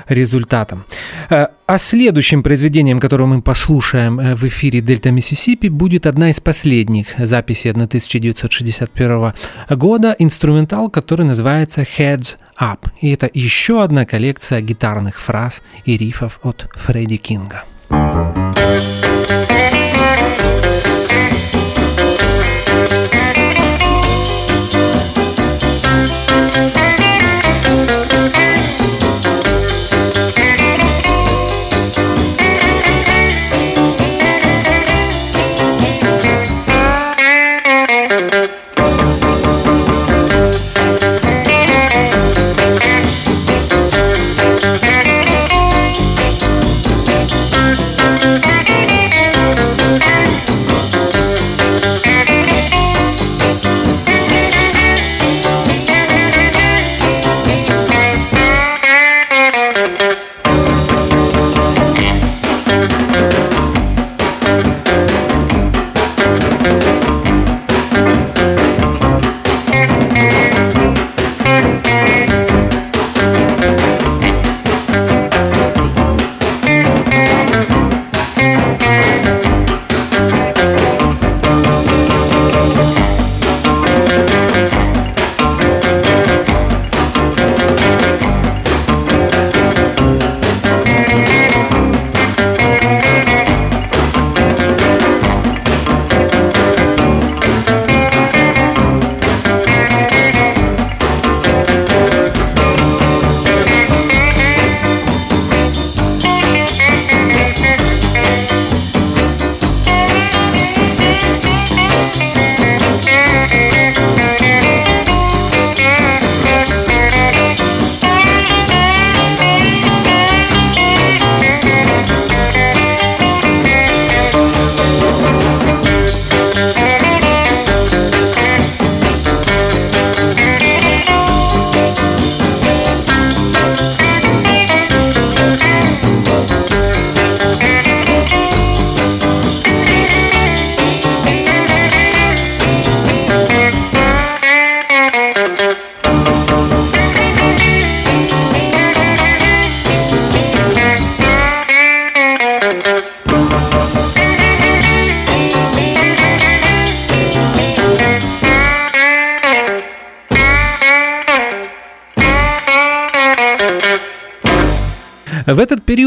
результатом. 0.07 0.85
Э, 1.29 1.47
А 1.67 1.77
следующим 1.77 2.43
произведением, 2.43 2.99
которое 2.99 3.25
мы 3.25 3.41
послушаем 3.41 4.19
э, 4.19 4.35
в 4.35 4.43
эфире 4.45 4.81
Дельта 4.81 5.11
Миссисипи, 5.11 5.67
будет 5.67 6.07
одна 6.07 6.29
из 6.29 6.39
последних 6.39 7.07
записей 7.17 7.71
1961 7.71 9.33
года, 9.69 10.15
инструментал, 10.19 10.89
который 10.89 11.25
называется 11.25 11.81
Heads 11.81 12.37
Up. 12.59 12.87
И 13.01 13.11
это 13.11 13.29
еще 13.33 13.83
одна 13.83 14.05
коллекция 14.05 14.61
гитарных 14.61 15.19
фраз 15.19 15.61
и 15.85 15.97
рифов 15.97 16.39
от 16.43 16.69
Фредди 16.75 17.17
Кинга. 17.17 17.63
Thank 17.87 18.44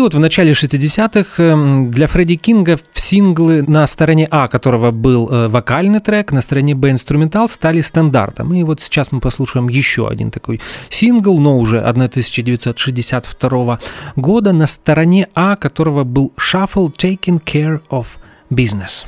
период, 0.08 0.14
в 0.14 0.20
начале 0.20 0.52
60-х, 0.52 1.42
эм, 1.42 1.90
для 1.90 2.06
Фредди 2.06 2.36
Кинга 2.36 2.78
синглы 2.94 3.62
на 3.62 3.86
стороне 3.86 4.26
А, 4.30 4.48
которого 4.48 4.90
был 4.90 5.28
э, 5.30 5.48
вокальный 5.48 6.00
трек, 6.00 6.32
на 6.32 6.40
стороне 6.40 6.74
Б 6.74 6.90
инструментал, 6.90 7.48
стали 7.48 7.82
стандартом. 7.82 8.54
И 8.54 8.62
вот 8.62 8.80
сейчас 8.80 9.12
мы 9.12 9.20
послушаем 9.20 9.68
еще 9.68 10.08
один 10.08 10.30
такой 10.30 10.60
сингл, 10.88 11.38
но 11.38 11.58
уже 11.58 11.80
1962 11.80 13.78
года, 14.16 14.52
на 14.52 14.66
стороне 14.66 15.28
А, 15.34 15.56
которого 15.56 16.04
был 16.04 16.32
Shuffle 16.38 16.90
Taking 16.94 17.42
Care 17.44 17.80
of 17.90 18.06
Business. 18.50 19.04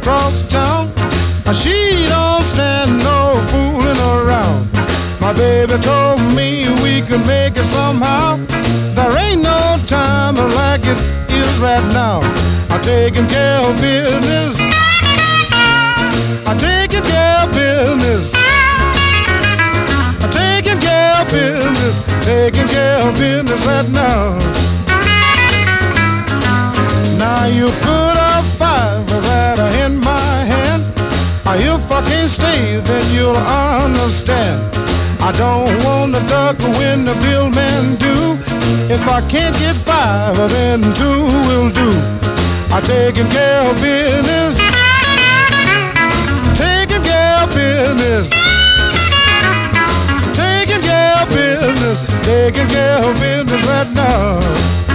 Across 0.00 0.48
town. 0.48 0.88
She 1.52 2.06
don't 2.08 2.42
stand 2.42 2.90
no 3.04 3.34
fooling 3.50 4.00
around. 4.14 4.64
My 5.20 5.32
baby 5.34 5.76
told 5.82 6.20
me 6.36 6.68
we 6.82 7.02
could 7.02 7.24
make 7.26 7.56
it 7.56 7.66
somehow. 7.66 8.36
There 8.96 9.12
ain't 9.18 9.42
no 9.42 9.76
time 9.86 10.36
like 10.60 10.84
it 10.92 11.00
is 11.28 11.52
right 11.58 11.84
now. 11.92 12.20
I'm 12.70 12.80
taking 12.82 13.26
care 13.26 13.60
of 13.60 13.74
business. 13.80 14.56
I'm 16.48 16.56
taking 16.56 17.04
care 17.12 17.36
of 17.44 17.50
business. 17.52 18.32
I'm 20.22 20.30
taking 20.30 20.78
care 20.80 21.14
of 21.20 21.26
business. 21.28 21.94
Taking 22.24 22.68
care 22.68 23.00
of 23.06 23.12
business 23.18 23.66
right. 23.66 23.88
Now 23.90 23.99
then 32.84 33.04
you'll 33.14 33.36
understand. 33.36 34.58
I 35.20 35.32
don't 35.36 35.70
want 35.84 36.14
to 36.14 36.22
duck 36.28 36.58
when 36.78 37.04
the 37.04 37.14
bill 37.24 37.50
man 37.50 37.96
do. 37.96 38.38
If 38.92 39.06
I 39.08 39.20
can't 39.28 39.54
get 39.56 39.76
five, 39.76 40.36
then 40.36 40.80
two 40.94 41.28
will 41.46 41.70
do. 41.70 41.90
I 42.72 42.80
taking 42.80 43.28
care 43.28 43.62
of 43.68 43.76
business. 43.82 44.56
Taking 46.56 47.02
care 47.02 47.36
of 47.42 47.48
business. 47.54 48.30
Taking 50.34 50.82
care 50.82 51.16
of 51.22 51.28
business. 51.28 51.96
Taking 52.24 52.68
care 52.68 52.98
of 52.98 53.12
business 53.20 53.62
right 53.68 53.90
now. 53.94 54.89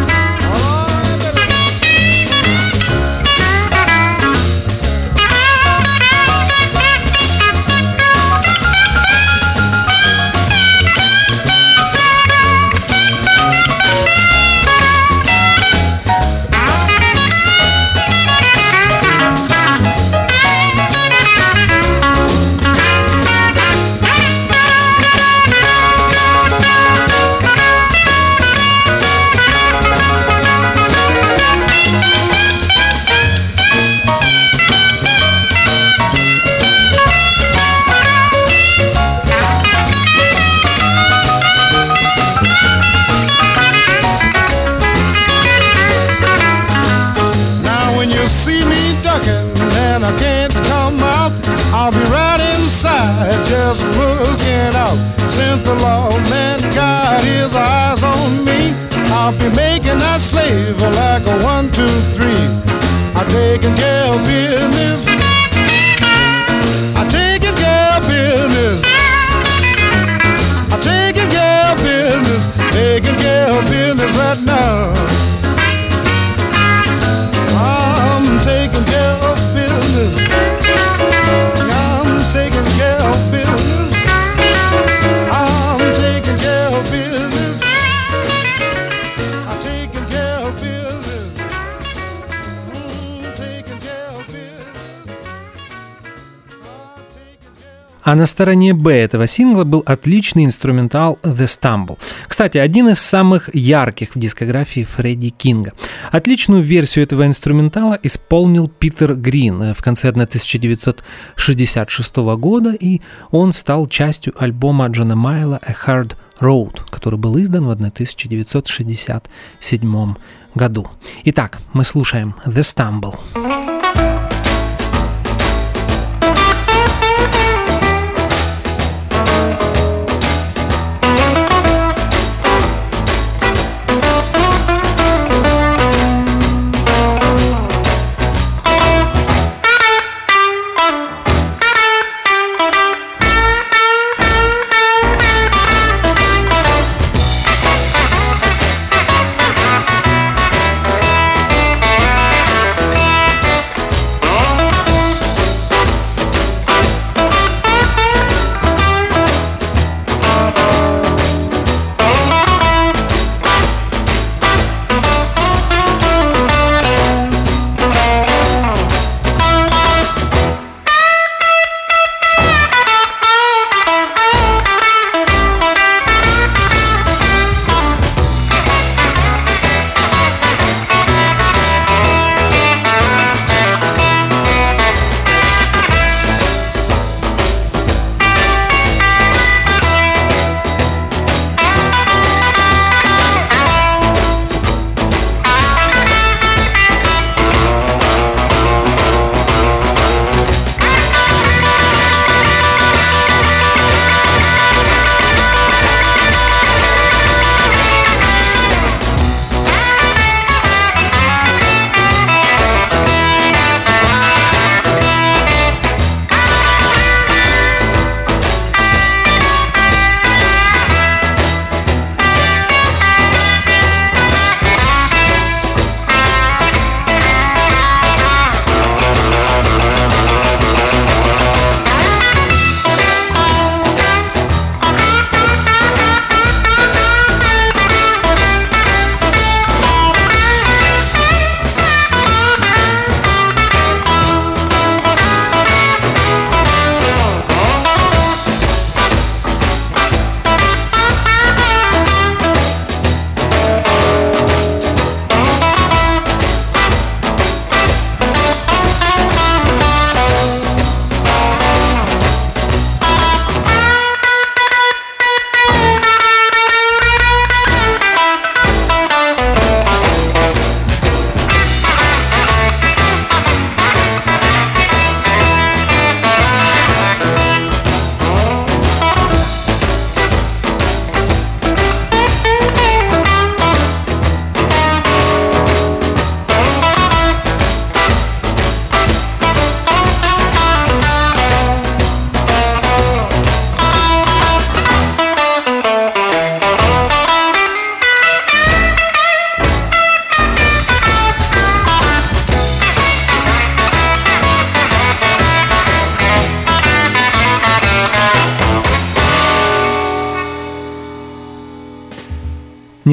А 98.06 98.16
на 98.16 98.26
стороне 98.28 98.74
Б 98.76 98.94
этого 98.94 99.26
сингла 99.26 99.64
был 99.64 99.82
отличный 99.84 100.46
инструментал 100.46 101.18
The 101.24 101.46
Stumble. 101.46 101.98
Кстати, 102.28 102.60
один 102.60 102.90
из 102.90 103.00
самых 103.00 103.50
ярких 103.56 104.16
в 104.16 104.20
дискографии 104.20 104.84
Фредди 104.84 105.30
Кинга. 105.30 105.74
Отличную 106.12 106.62
версию 106.62 107.06
этого 107.06 107.26
инструментала 107.26 107.98
исполнил 108.04 108.70
Питер 108.70 109.16
Грин 109.16 109.74
в 109.74 109.82
конце 109.82 110.10
1966 110.10 112.16
года, 112.38 112.76
и 112.80 113.02
он 113.32 113.54
стал 113.54 113.88
частью 113.88 114.36
альбома 114.38 114.86
Джона 114.88 115.16
Майла 115.16 115.60
A 115.66 115.74
Hard 115.74 116.14
Road, 116.40 116.82
который 116.92 117.18
был 117.18 117.42
издан 117.42 117.66
в 117.66 117.72
1967 117.72 120.16
году. 120.54 120.88
Итак, 121.24 121.58
мы 121.74 121.84
слушаем 121.84 122.36
The 122.46 122.62
Stumble. 122.62 123.16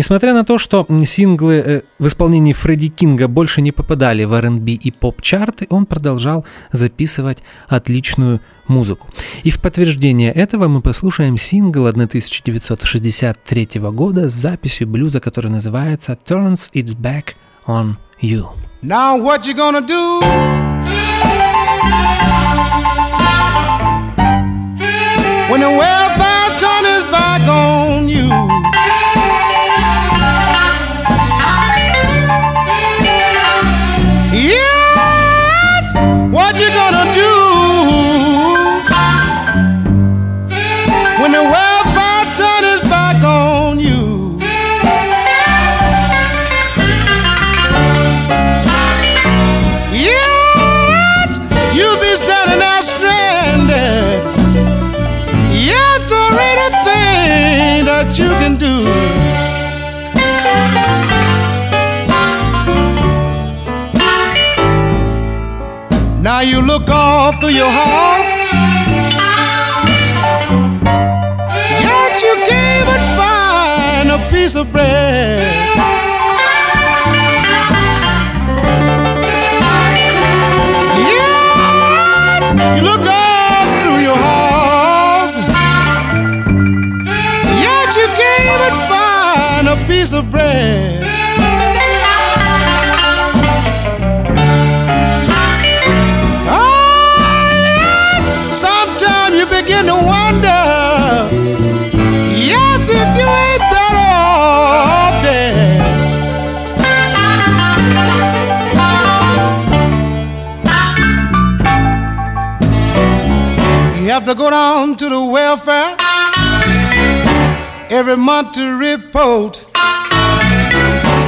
Несмотря 0.03 0.34
на 0.34 0.44
то, 0.44 0.59
что 0.59 0.84
синглы 1.07 1.55
э, 1.55 1.82
в 2.00 2.09
исполнении 2.09 2.53
Фредди 2.53 2.88
Кинга 2.88 3.28
больше 3.28 3.62
не 3.62 3.70
попадали 3.70 4.24
в 4.24 4.32
R&B 4.32 4.72
и 4.72 4.90
поп-чарты, 4.90 5.68
он 5.70 5.86
продолжал 5.86 6.44
записывать 6.72 7.38
отличную 7.68 8.40
музыку. 8.66 9.09
И 9.44 9.50
в 9.50 9.61
подтверждение 9.61 10.32
этого 10.32 10.66
мы 10.66 10.80
послушаем 10.80 11.38
сингл 11.38 11.86
1963 11.86 13.68
года 13.92 14.26
с 14.26 14.32
записью 14.32 14.88
блюза, 14.88 15.20
который 15.20 15.53
называется 15.53 16.18
«Turns 16.28 16.68
Its 16.74 16.96
Back 16.96 17.36
on 17.68 17.94
You». 18.20 18.46
Now 18.82 19.22
what 19.22 19.46
you 19.46 19.55
gonna 19.57 19.86
do? 19.86 20.71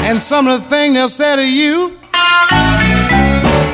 And 0.05 0.21
some 0.21 0.49
of 0.49 0.61
the 0.63 0.69
things 0.69 0.95
they'll 0.95 1.09
say 1.09 1.37
to 1.37 1.49
you, 1.49 1.97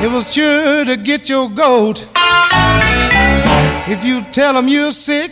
it 0.03 0.11
was 0.11 0.31
sure 0.31 0.85
to 0.85 0.95
get 0.95 1.27
your 1.27 1.49
goat. 1.49 2.07
If 3.89 4.05
you 4.05 4.21
tell 4.31 4.53
them 4.53 4.67
you're 4.67 4.91
sick, 4.91 5.31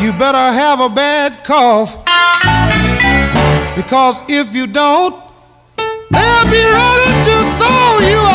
you 0.00 0.12
better 0.14 0.50
have 0.62 0.80
a 0.80 0.88
bad 0.88 1.44
cough. 1.44 1.98
Because 3.76 4.22
if 4.30 4.54
you 4.54 4.66
don't, 4.66 5.14
they'll 5.76 6.44
be 6.50 6.64
ready 6.78 7.12
to 7.28 7.36
throw 7.58 7.98
you 8.08 8.16
off. 8.16 8.31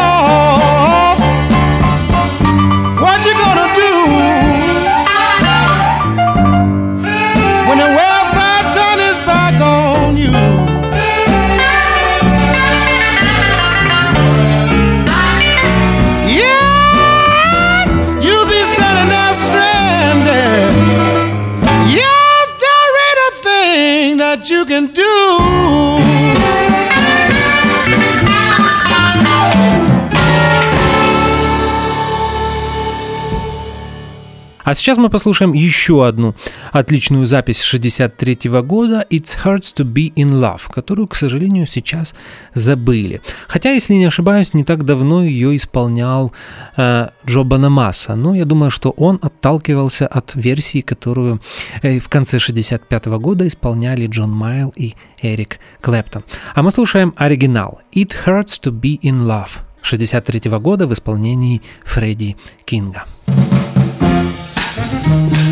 А 34.68 34.74
сейчас 34.74 34.98
мы 34.98 35.10
послушаем 35.10 35.54
еще 35.54 36.06
одну 36.06 36.36
отличную 36.74 37.26
запись 37.26 37.62
63 37.62 38.50
года 38.64 39.06
«It 39.10 39.30
Hurts 39.42 39.74
to 39.74 39.86
Be 39.86 40.12
in 40.14 40.42
Love», 40.42 40.64
которую, 40.70 41.08
к 41.08 41.16
сожалению, 41.16 41.66
сейчас 41.68 42.14
забыли. 42.54 43.22
Хотя, 43.48 43.72
если 43.72 43.94
не 43.94 44.04
ошибаюсь, 44.04 44.54
не 44.54 44.66
так 44.66 44.84
давно 44.84 45.24
ее 45.24 45.56
исполнял 45.56 46.34
э, 46.76 47.08
Джо 47.26 47.44
Банамаса, 47.44 48.16
но 48.16 48.36
я 48.36 48.44
думаю, 48.44 48.70
что 48.70 48.90
он 48.90 49.20
отталкивался 49.22 50.06
от 50.06 50.36
версии, 50.36 50.82
которую 50.82 51.40
э, 51.82 52.00
в 52.00 52.10
конце 52.10 52.38
65 52.38 53.06
года 53.06 53.48
исполняли 53.48 54.06
Джон 54.08 54.32
Майл 54.32 54.74
и 54.76 54.96
Эрик 55.22 55.60
Клэптон. 55.80 56.26
А 56.56 56.62
мы 56.62 56.74
слушаем 56.74 57.14
оригинал 57.16 57.80
«It 57.94 58.12
Hurts 58.26 58.62
to 58.62 58.78
Be 58.78 59.00
in 59.00 59.20
Love» 59.22 59.62
63 59.82 60.52
года 60.60 60.88
в 60.88 60.92
исполнении 60.92 61.62
Фредди 61.86 62.36
Кинга. 62.66 63.06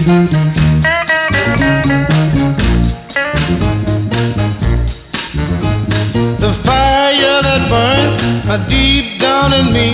The 0.05 0.11
fire 6.63 7.41
that 7.41 7.67
burns 7.71 8.69
deep 8.69 9.19
down 9.19 9.51
in 9.53 9.73
me, 9.73 9.93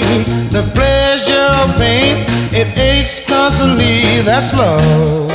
the 0.49 0.70
pleasure 0.76 1.47
of 1.64 1.78
pain, 1.78 2.26
it 2.51 2.78
aches 2.78 3.22
constantly. 3.26 4.22
That's 4.24 4.53
love. 4.53 5.32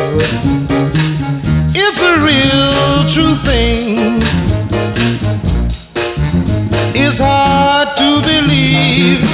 It's 1.75 2.03
a 2.03 2.19
real 2.21 3.09
true 3.09 3.37
thing. 3.49 4.21
It's 6.95 7.19
hard 7.19 7.97
to 7.97 8.21
believe. 8.21 9.25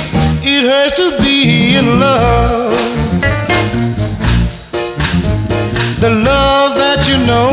It 0.44 0.62
hurts 0.70 0.96
to 0.98 1.18
be 1.20 1.74
in 1.78 1.98
love. 1.98 2.91
Know 7.32 7.50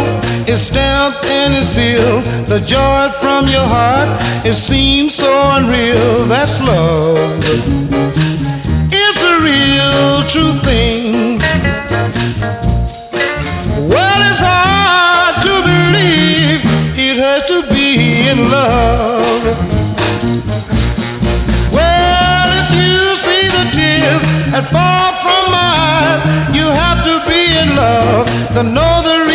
is 0.48 0.62
stamped 0.70 1.26
and 1.26 1.54
is 1.62 1.68
sealed. 1.76 2.24
The 2.54 2.60
joy 2.76 3.04
from 3.22 3.42
your 3.56 3.68
heart, 3.76 4.10
it 4.50 4.56
seems 4.56 5.12
so 5.16 5.32
unreal. 5.58 6.26
That's 6.34 6.56
love. 6.60 7.18
It's 9.04 9.22
a 9.32 9.36
real 9.50 10.04
true 10.34 10.56
thing. 10.68 11.40
Well, 13.94 14.20
it's 14.30 14.42
hard 14.52 15.36
to 15.48 15.54
believe 15.70 16.60
it 17.06 17.16
hurts 17.24 17.48
to 17.54 17.60
be 17.76 17.90
in 18.32 18.40
love. 18.58 19.44
Well, 21.78 22.50
if 22.62 22.70
you 22.82 22.98
see 23.26 23.46
the 23.58 23.66
tears 23.78 24.24
that 24.54 24.66
fall 24.76 25.12
from 25.24 25.44
my 25.58 25.72
eyes, 25.94 26.22
you 26.58 26.66
have 26.84 27.00
to 27.10 27.16
be 27.32 27.42
in 27.64 27.70
love 27.84 28.26
to 28.56 28.64
know 28.76 28.94
the. 29.04 29.29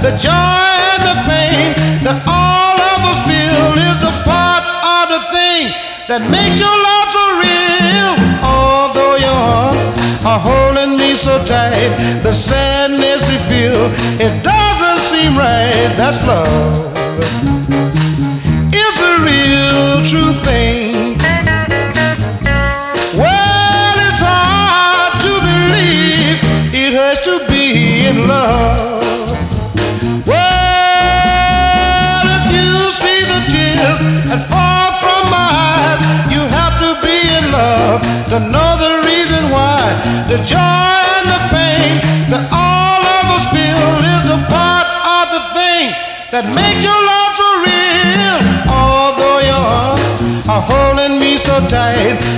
The 0.00 0.12
joy 0.16 0.30
and 0.94 1.02
the 1.02 1.16
pain 1.28 1.74
that 2.06 2.18
all 2.28 2.76
of 2.94 3.00
us 3.10 3.20
feel 3.28 3.76
is 3.88 3.96
the 4.00 4.14
part 4.24 4.64
of 4.64 5.04
the 5.14 5.22
thing 5.34 5.68
that 6.08 6.22
makes 6.30 6.58
your 6.60 6.76
love 6.88 7.08
so 7.12 7.24
real. 7.44 8.12
Although 8.40 9.16
your 9.20 9.40
arms 9.60 9.96
are 10.24 10.40
holding 10.40 10.96
me 10.96 11.14
so 11.14 11.42
tight, 11.44 11.92
the 12.22 12.32
sadness 12.32 13.28
you 13.28 13.38
feel, 13.50 13.90
it 14.16 14.32
doesn't 14.42 15.00
seem 15.10 15.36
right. 15.36 15.92
That's 16.00 16.24
love. 16.24 16.94
It's 18.72 18.98
a 19.00 19.12
real 19.28 20.06
true 20.06 20.32
thing. 20.46 21.18
Well, 23.18 23.94
it's 24.08 24.22
hard 24.22 25.20
to 25.26 25.32
believe 25.50 26.38
it 26.72 27.24
to 27.24 27.44
be 27.50 28.06
in 28.06 28.28
love. 28.28 28.65
the 40.36 40.44
joy 40.44 41.00
and 41.16 41.28
the 41.32 41.42
pain 41.48 41.96
that 42.28 42.44
all 42.52 43.00
of 43.00 43.24
us 43.32 43.48
feel 43.56 43.88
is 44.04 44.28
a 44.28 44.40
part 44.52 44.84
of 45.16 45.32
the 45.32 45.42
thing 45.56 45.96
that 46.28 46.44
makes 46.52 46.84
your 46.84 46.92
love 46.92 47.32
so 47.40 47.48
real. 47.64 48.38
Although 48.68 49.40
your 49.40 49.64
arms 49.64 50.44
are 50.44 50.60
holding 50.60 51.16
me 51.16 51.38
so 51.40 51.56
tight. 51.64 52.35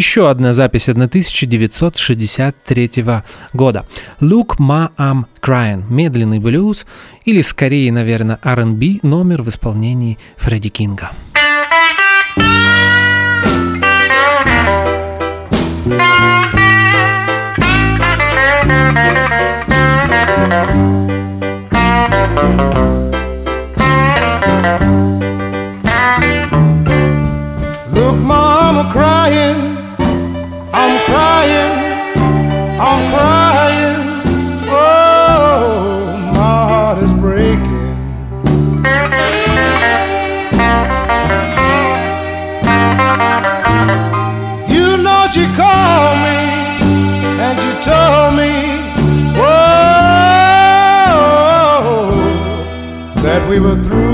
Еще 0.00 0.30
одна 0.30 0.54
запись 0.54 0.88
1963 0.88 3.04
года. 3.52 3.84
Look 4.18 4.56
Ma 4.58 4.88
I'm 4.96 5.26
Crying, 5.42 5.84
медленный 5.90 6.38
блюз, 6.38 6.86
или 7.26 7.42
скорее, 7.42 7.92
наверное, 7.92 8.38
R&B 8.42 9.00
номер 9.02 9.42
в 9.42 9.50
исполнении 9.50 10.18
Фредди 10.38 10.70
Кинга. 10.70 11.10
Look, 15.84 16.39
we 53.60 53.66
were 53.66 53.76
through. 53.82 54.09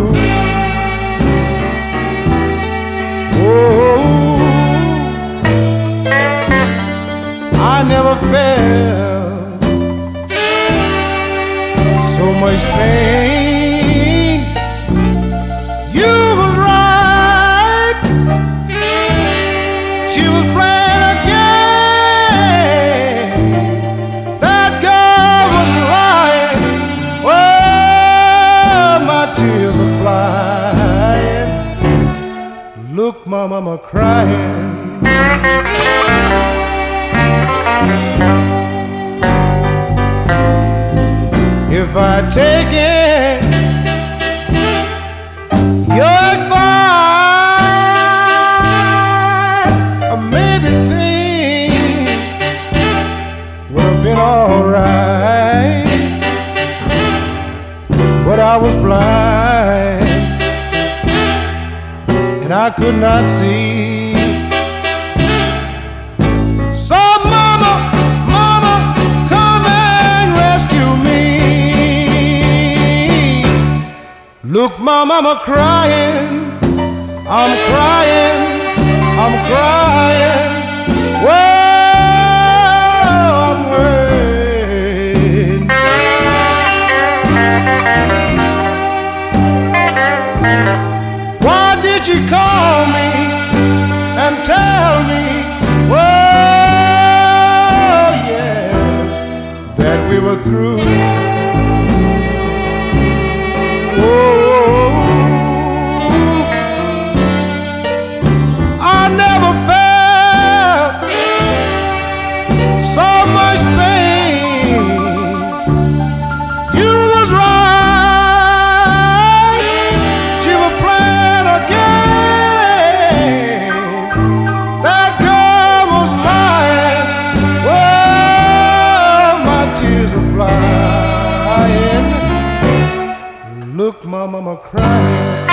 Mama 134.47 134.63
crying. 134.63 135.47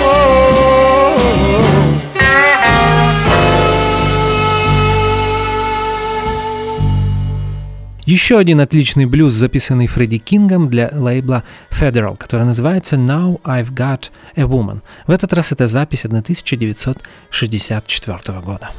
Oh. 0.00 0.32
Еще 8.06 8.38
один 8.38 8.60
отличный 8.60 9.04
блюз, 9.04 9.32
записанный 9.32 9.88
Фредди 9.88 10.18
Кингом 10.18 10.70
для 10.70 10.90
лейбла 10.92 11.42
Federal, 11.72 12.16
который 12.16 12.46
называется 12.46 12.94
Now 12.94 13.40
I've 13.42 13.74
Got 13.74 14.10
a 14.36 14.42
Woman. 14.42 14.82
В 15.08 15.10
этот 15.10 15.32
раз 15.32 15.50
это 15.50 15.66
запись 15.66 16.04
1964 16.04 18.40
года. 18.42 18.70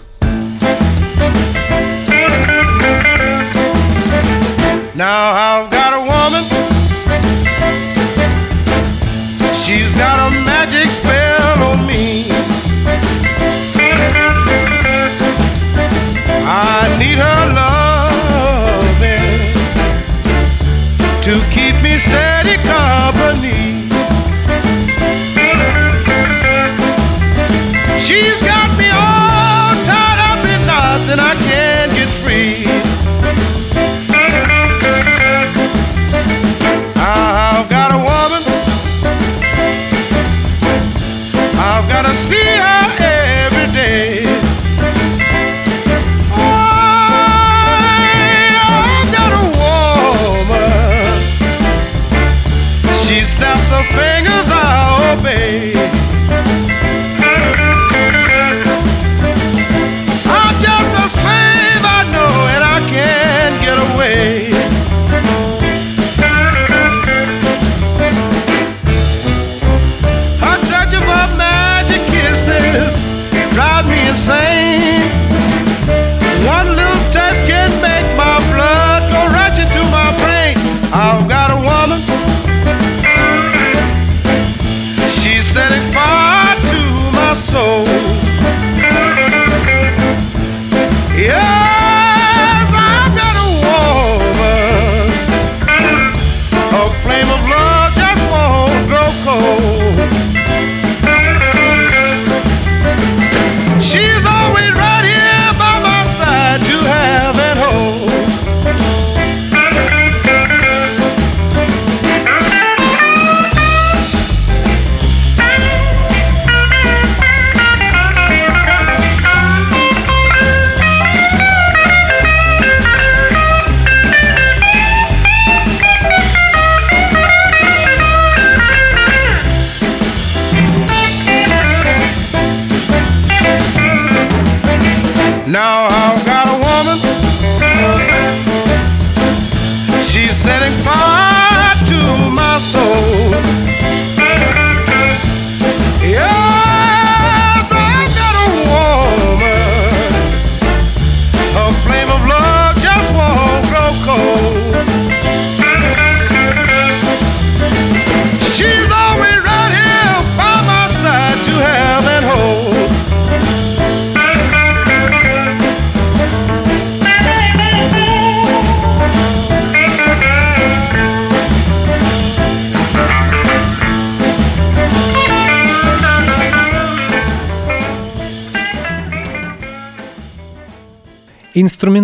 Now 4.96 5.34
I've 5.36 5.70
got 5.70 5.92
a 5.94 6.00
woman. 6.00 6.87
She's 9.68 9.94
got 9.98 10.18
a 10.18 10.30
magic 10.46 10.90
spell 10.90 11.62
on 11.62 11.86
me. 11.86 12.24
I 16.48 16.96
need 16.98 17.18
her 17.18 17.44
loving 17.60 19.20
to 21.22 21.34
keep 21.52 21.76
me 21.84 21.98
steady 22.00 22.56
company. 22.64 23.84
She's 28.00 28.40
got 28.44 28.72
me 28.78 28.88
all 28.88 29.76
tied 29.84 30.20
up 30.32 30.46
in 30.48 30.66
knots 30.66 31.10
and 31.10 31.20
I 31.20 31.36
can't 31.44 31.87
gotta 42.08 42.20
see 42.20 42.36
her 42.36 42.84
every 43.00 43.68
day. 43.74 44.24
Oh, 46.32 46.40
I've 48.86 49.12
got 49.12 49.32
a 49.34 49.44
woman. 49.60 51.04
She 52.96 53.24
snaps 53.26 53.70
her 53.70 53.84
fingers, 53.92 54.50
I 54.50 55.16
obey. 55.18 55.97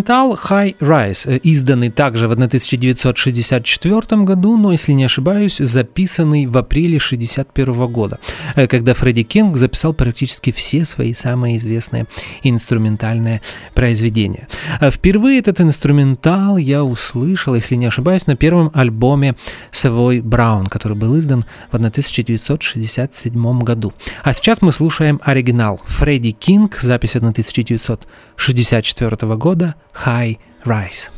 Инструментал 0.04 0.36
High 0.36 0.76
Rise, 0.80 1.30
э, 1.30 1.38
изданный 1.43 1.89
также 1.89 2.28
в 2.28 2.34
1964 2.34 4.26
году, 4.26 4.58
но, 4.58 4.74
если 4.74 4.91
не 4.91 5.06
ошибаюсь, 5.06 5.60
записанный 5.60 6.45
в 6.45 6.58
апреле 6.58 6.97
1961 6.97 7.88
года, 7.88 8.20
э, 8.58 8.68
когда 8.68 8.93
Фредди 8.93 9.24
Кинг 9.24 9.56
записал 9.56 9.93
практически 9.93 10.51
все 10.51 10.84
свои 10.84 11.14
самые 11.14 11.58
известные 11.58 12.08
инструментальные 12.43 13.41
произведения. 13.74 14.49
Э, 14.82 14.91
впервые 14.91 15.39
этот 15.39 15.62
инструментал 15.62 16.58
я 16.58 16.84
услышал, 16.84 17.56
если 17.56 17.76
не 17.76 17.86
ошибаюсь, 17.86 18.28
на 18.28 18.36
первом 18.36 18.72
альбоме 18.74 19.36
Savoy 19.72 20.22
Brown, 20.22 20.68
который 20.70 20.97
был 20.97 21.18
издан 21.18 21.45
в 21.72 21.76
1967 21.76 23.62
году. 23.62 23.93
А 24.22 24.34
сейчас 24.34 24.62
мы 24.62 24.74
слушаем 24.74 25.22
оригинал 25.24 25.80
Фредди 25.86 26.32
Кинг, 26.32 26.80
запись 26.80 27.16
1964 27.16 29.36
года 29.38 29.54
года 29.54 29.76
High 29.93 30.37
Rise. 30.65 31.09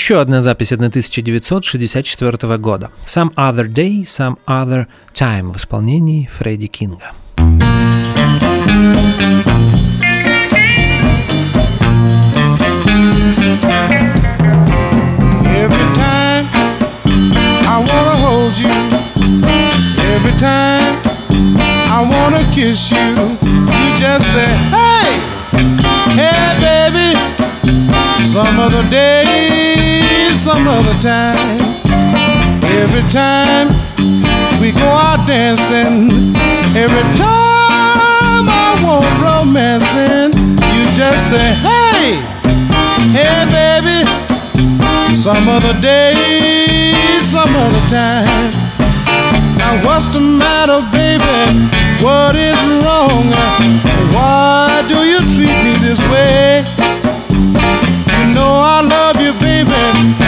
Еще 0.00 0.20
одна 0.20 0.40
запись 0.40 0.70
1964 0.70 2.56
года. 2.58 2.92
Some 3.02 3.34
Other 3.34 3.66
Day, 3.66 4.04
Some 4.04 4.36
Other 4.46 4.86
Time 5.12 5.52
в 5.52 5.56
исполнении 5.56 6.30
Фредди 6.32 6.68
Кинга. 6.68 7.14
Every 15.56 15.88
time 15.96 16.46
I 17.66 17.84
wanna 17.88 18.16
hold 18.24 18.56
you, 18.56 18.70
every 20.14 20.38
time 20.38 20.94
I 21.90 22.06
wanna 22.08 22.44
kiss 22.54 22.92
you, 22.92 23.16
you 23.42 23.94
just 23.96 24.30
say, 24.30 24.46
hey, 24.70 25.18
hey, 26.14 26.54
baby. 26.60 27.47
Some 28.38 28.60
other 28.60 28.88
day, 28.88 30.30
some 30.36 30.68
other 30.68 30.94
time. 31.00 31.58
Every 32.78 33.02
time 33.10 33.66
we 34.60 34.70
go 34.70 34.86
out 34.86 35.26
dancing, 35.26 36.06
every 36.78 37.02
time 37.18 38.46
I 38.46 38.78
want 38.78 39.10
romancing, 39.18 40.30
you 40.70 40.84
just 40.94 41.28
say, 41.28 41.50
hey, 41.66 42.22
hey, 43.10 43.42
baby. 43.50 44.06
Some 45.16 45.48
other 45.48 45.74
day, 45.80 47.18
some 47.24 47.56
other 47.56 47.88
time. 47.88 48.52
Now 49.58 49.82
what's 49.82 50.06
the 50.14 50.20
matter, 50.20 50.78
baby? 50.92 51.66
What 52.00 52.36
is 52.36 52.56
wrong? 52.86 53.34
Why 54.14 54.84
do 54.86 54.98
you 55.02 55.18
treat 55.34 55.58
me 55.64 55.74
this 55.82 55.98
way? 56.02 56.77
Know 58.38 58.62
I 58.62 58.80
love 58.82 59.20
you, 59.20 59.32
baby, 59.40 59.74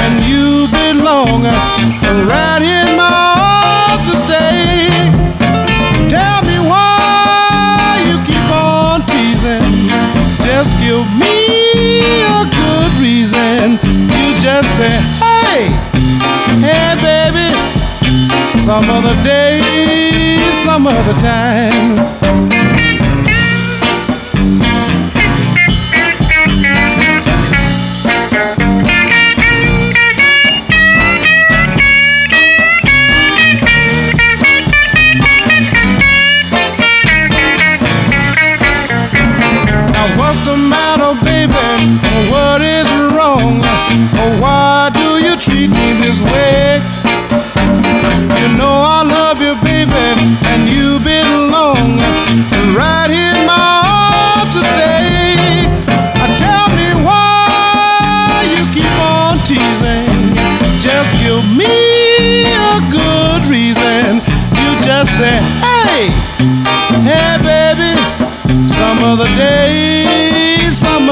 and 0.02 0.14
you 0.26 0.66
belong 0.66 1.44
right 1.46 2.62
in 2.78 2.96
my 2.98 3.06
arms 3.06 4.02
to 4.11 4.16
stay. 4.26 4.90
Tell 6.11 6.42
me 6.42 6.58
why 6.58 8.02
you 8.08 8.18
keep 8.26 8.46
on 8.50 9.06
teasing. 9.06 9.86
Just 10.42 10.74
give 10.82 11.06
me 11.22 12.26
a 12.26 12.42
good 12.50 12.92
reason. 12.98 13.78
You 14.11 14.34
just 14.42 14.66
say, 14.74 14.98
hey, 15.22 15.70
hey, 16.66 16.90
baby, 17.06 17.48
some 18.58 18.90
other 18.90 19.14
day, 19.22 20.50
some 20.64 20.88
other 20.88 21.16
time. 21.20 22.20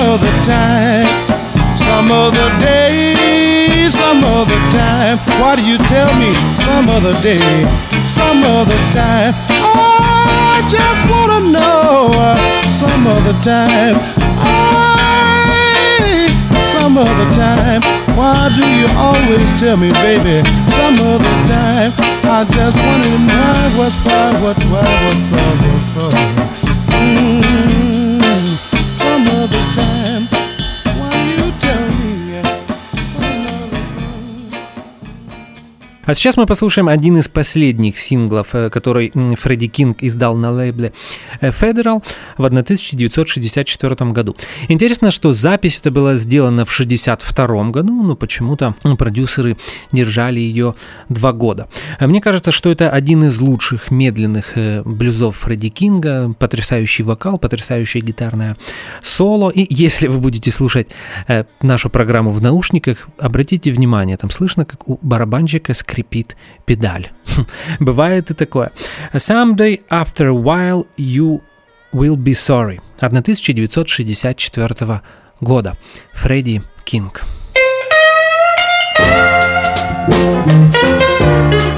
Other 0.09 0.33
time, 0.43 1.05
some 1.77 2.11
other 2.11 2.49
day, 2.61 3.13
some 3.91 4.25
other 4.25 4.59
time. 4.71 5.19
Why 5.39 5.55
do 5.55 5.63
you 5.63 5.77
tell 5.85 6.09
me 6.17 6.33
some 6.65 6.89
other 6.89 7.13
day, 7.21 7.67
some 8.09 8.43
other 8.43 8.81
time? 8.91 9.35
I 9.77 10.65
just 10.73 11.03
wanna 11.13 11.41
know 11.53 12.09
some 12.67 13.07
other 13.07 13.37
time. 13.45 13.97
I, 14.41 14.89
some 16.63 16.97
other 16.97 17.29
time. 17.35 17.83
Why 18.17 18.49
do 18.57 18.65
you 18.65 18.89
always 18.97 19.51
tell 19.61 19.77
me, 19.77 19.91
baby, 19.93 20.41
some 20.73 20.97
other 21.05 21.37
time? 21.45 21.93
I 22.25 22.47
just 22.49 22.79
wanna 22.79 23.13
know 23.29 23.77
what's 23.77 23.97
why, 24.07 24.33
what, 24.41 24.59
why, 24.73 24.89
what's 25.05 25.25
why, 25.31 25.53
what's 25.97 26.17
why. 26.17 26.47
А 36.09 36.15
сейчас 36.15 36.39
мы 36.39 36.47
послушаем 36.47 36.89
один 36.89 37.19
из 37.19 37.29
последних 37.29 37.99
синглов, 37.99 38.55
э, 38.55 38.71
который 38.71 39.13
Фредди 39.37 39.67
Кинг 39.67 40.03
издал 40.03 40.37
на 40.37 40.51
лейбле 40.51 40.95
э, 41.43 41.51
Federal 41.51 42.03
в 42.39 42.47
1964 42.47 44.13
году. 44.13 44.35
Интересно, 44.69 45.11
что 45.11 45.35
запись 45.35 45.79
это 45.79 45.91
была 45.91 46.17
сделана 46.17 46.65
в 46.65 46.71
1962 46.73 47.65
году, 47.69 48.03
но 48.03 48.17
почему-то 48.17 48.75
м, 48.85 48.97
продюсеры 48.97 49.59
держали 49.93 50.41
ее 50.41 50.77
два 51.11 51.35
года. 51.35 51.69
А 51.99 52.07
Мне 52.07 52.23
кажется, 52.23 52.53
что 52.53 52.71
это 52.71 52.89
один 52.89 53.25
из 53.25 53.39
лучших 53.39 53.91
медленных 53.91 54.57
э, 54.57 54.83
блюзов 54.87 55.37
Фредди 55.37 55.69
Кинга, 55.69 56.35
потрясающий 56.39 57.03
вокал, 57.03 57.39
потрясающее 57.39 58.03
гитарное 58.03 58.57
соло. 59.03 59.51
И 59.51 59.67
если 59.69 60.09
вы 60.09 60.21
будете 60.21 60.51
слушать 60.51 60.89
э, 61.27 61.45
нашу 61.61 61.91
программу 61.91 62.31
в 62.31 62.41
наушниках, 62.41 63.11
обратите 63.19 63.71
внимание, 63.71 64.17
там 64.17 64.31
слышно, 64.31 64.65
как 64.65 64.89
у 64.89 64.99
барабанщика 65.03 65.75
скрипит 65.99 66.36
педаль. 66.64 67.11
Бывает 67.80 68.30
и 68.30 68.34
такое. 68.34 68.70
Someday 69.12 69.82
after 69.90 70.28
a 70.28 70.32
while 70.32 70.86
you 70.96 71.40
will 71.92 72.16
be 72.16 72.34
sorry. 72.34 72.80
1964 73.01 75.03
года. 75.40 75.76
Фредди 76.14 76.62
Кинг. 76.84 77.22
I've 81.30 81.78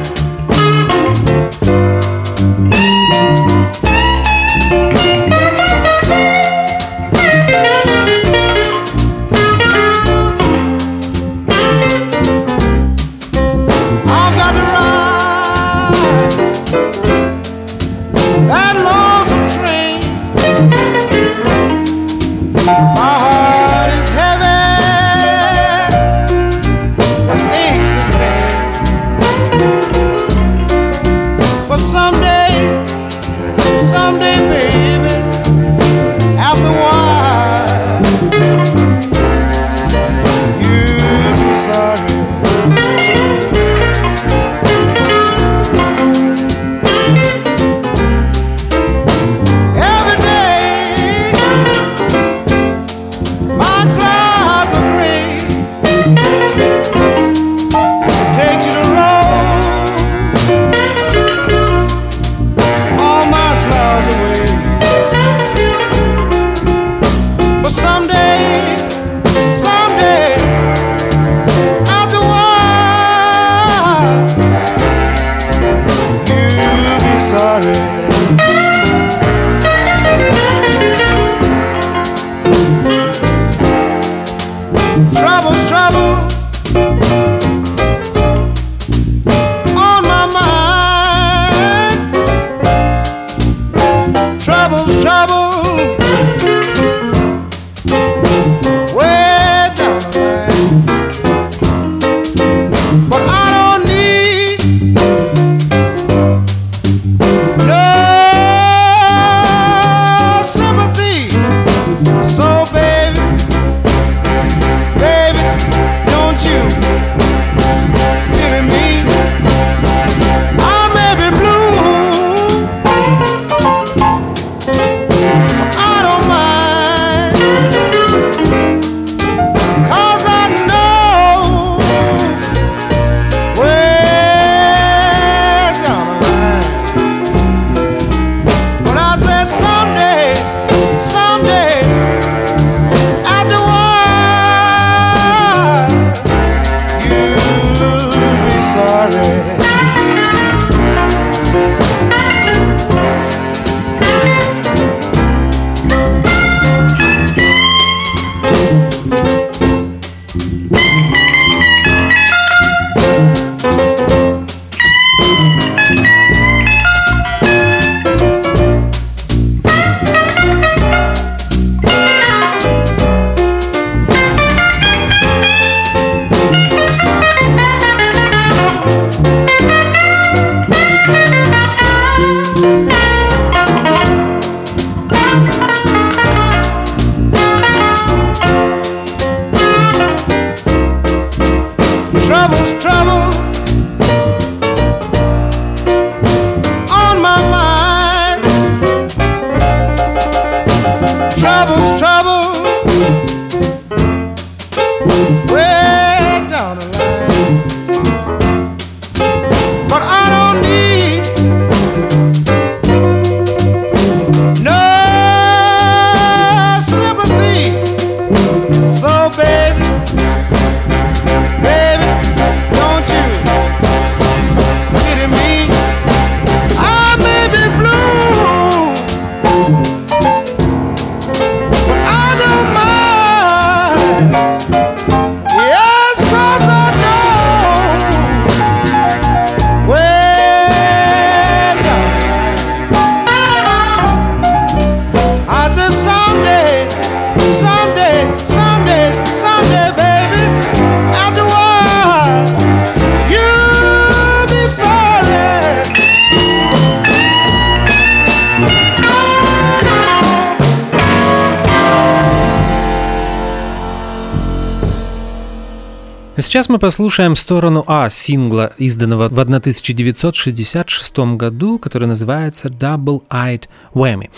Сейчас 266.50 266.68
мы 266.68 266.80
послушаем 266.80 267.36
сторону 267.36 267.84
А 267.86 268.08
сингла, 268.08 268.72
изданного 268.76 269.28
в 269.28 269.38
1966 269.38 271.18
году, 271.36 271.78
который 271.78 272.08
называется 272.08 272.66
Double 272.66 273.22
Eyed 273.30 273.68
Whammy. 273.94 274.30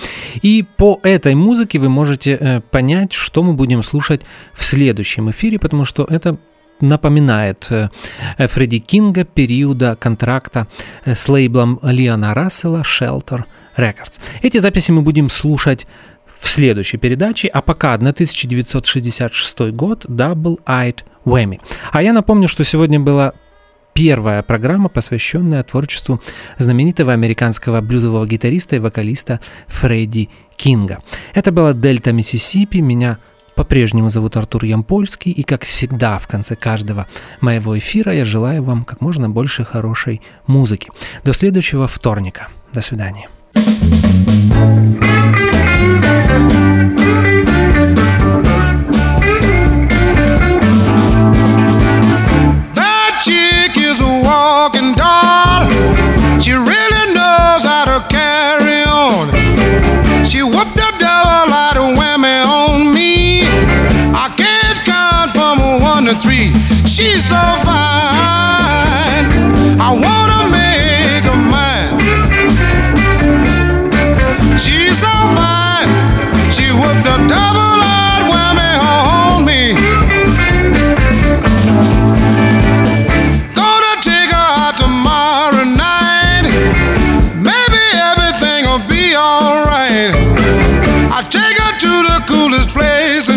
И 0.42 0.62
по 0.76 1.00
этой 1.04 1.34
музыке 1.34 1.78
вы 1.78 1.88
можете 1.88 2.36
э, 2.38 2.60
понять, 2.60 3.14
что 3.14 3.42
мы 3.42 3.54
будем 3.54 3.82
слушать 3.82 4.26
в 4.52 4.62
следующем 4.62 5.30
эфире, 5.30 5.58
потому 5.58 5.86
что 5.86 6.04
это 6.04 6.36
напоминает 6.82 7.68
э, 7.70 7.88
Фредди 8.36 8.80
Кинга 8.80 9.24
периода 9.24 9.96
контракта 9.96 10.68
э, 11.06 11.14
с 11.14 11.26
лейблом 11.30 11.80
Лиана 11.82 12.34
Рассела 12.34 12.82
Shelter 12.82 13.44
Records. 13.78 14.20
Эти 14.42 14.58
записи 14.58 14.90
мы 14.90 15.00
будем 15.00 15.30
слушать 15.30 15.86
в 16.42 16.48
следующей 16.48 16.98
передаче, 16.98 17.48
а 17.48 17.62
пока 17.62 17.94
1966 17.94 19.60
год 19.70 20.06
Double 20.06 20.58
Eyed 20.66 20.98
Whammy. 21.24 21.60
А 21.92 22.02
я 22.02 22.12
напомню, 22.12 22.48
что 22.48 22.64
сегодня 22.64 22.98
была 22.98 23.32
первая 23.94 24.42
программа, 24.42 24.88
посвященная 24.88 25.62
творчеству 25.62 26.20
знаменитого 26.58 27.12
американского 27.12 27.80
блюзового 27.80 28.26
гитариста 28.26 28.76
и 28.76 28.80
вокалиста 28.80 29.40
Фредди 29.68 30.30
Кинга. 30.56 31.02
Это 31.32 31.52
была 31.52 31.74
«Дельта 31.74 32.12
Миссисипи», 32.12 32.78
меня 32.78 33.18
по-прежнему 33.54 34.08
зовут 34.08 34.36
Артур 34.36 34.64
Ямпольский, 34.64 35.30
и 35.30 35.42
как 35.44 35.62
всегда 35.62 36.18
в 36.18 36.26
конце 36.26 36.56
каждого 36.56 37.06
моего 37.40 37.78
эфира 37.78 38.12
я 38.12 38.24
желаю 38.24 38.64
вам 38.64 38.84
как 38.84 39.00
можно 39.00 39.28
больше 39.28 39.64
хорошей 39.64 40.22
музыки. 40.46 40.90
До 41.22 41.32
следующего 41.32 41.86
вторника. 41.86 42.48
До 42.72 42.80
свидания. 42.80 43.28
She 56.42 56.50
really 56.50 57.14
knows 57.14 57.62
how 57.64 57.84
to 57.84 58.04
carry 58.08 58.82
on. 58.82 59.30
She 60.24 60.42
whooped 60.42 60.74
the 60.74 60.92
devil 60.98 61.54
out 61.54 61.76
of 61.76 61.96
whammy 61.96 62.44
on 62.44 62.92
me. 62.92 63.42
I 64.12 64.26
can't 64.36 64.84
count 64.84 65.30
from 65.30 65.80
one 65.80 66.04
to 66.06 66.14
three. 66.16 66.52
She's 66.84 67.28
so 67.28 67.42
fine. 67.62 69.26
I 69.80 69.90
wanna 70.04 70.50
make 70.50 71.24
her 71.30 71.40
mine. 71.54 72.00
She's 74.58 74.98
so 74.98 75.14
fine. 75.38 75.88
She 76.50 76.72
whooped 76.72 77.04
the 77.04 77.16
devil 77.28 77.82
out 77.86 78.01
I 91.14 91.20
take 91.28 91.58
her 91.60 91.72
to 91.76 91.92
the 92.08 92.24
coolest 92.26 92.70
place 92.70 93.28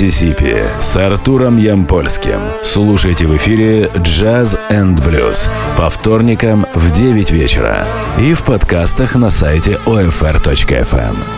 Миссисипи 0.00 0.54
с 0.78 0.96
Артуром 0.96 1.56
Ямпольским. 1.56 2.38
Слушайте 2.62 3.26
в 3.26 3.36
эфире 3.36 3.90
Jazz 3.96 4.56
and 4.70 4.94
Blues 4.94 5.50
по 5.76 5.90
вторникам 5.90 6.66
в 6.72 6.92
9 6.92 7.32
вечера 7.32 7.84
и 8.16 8.32
в 8.32 8.44
подкастах 8.44 9.16
на 9.16 9.28
сайте 9.28 9.76
OFR.FM. 9.86 11.37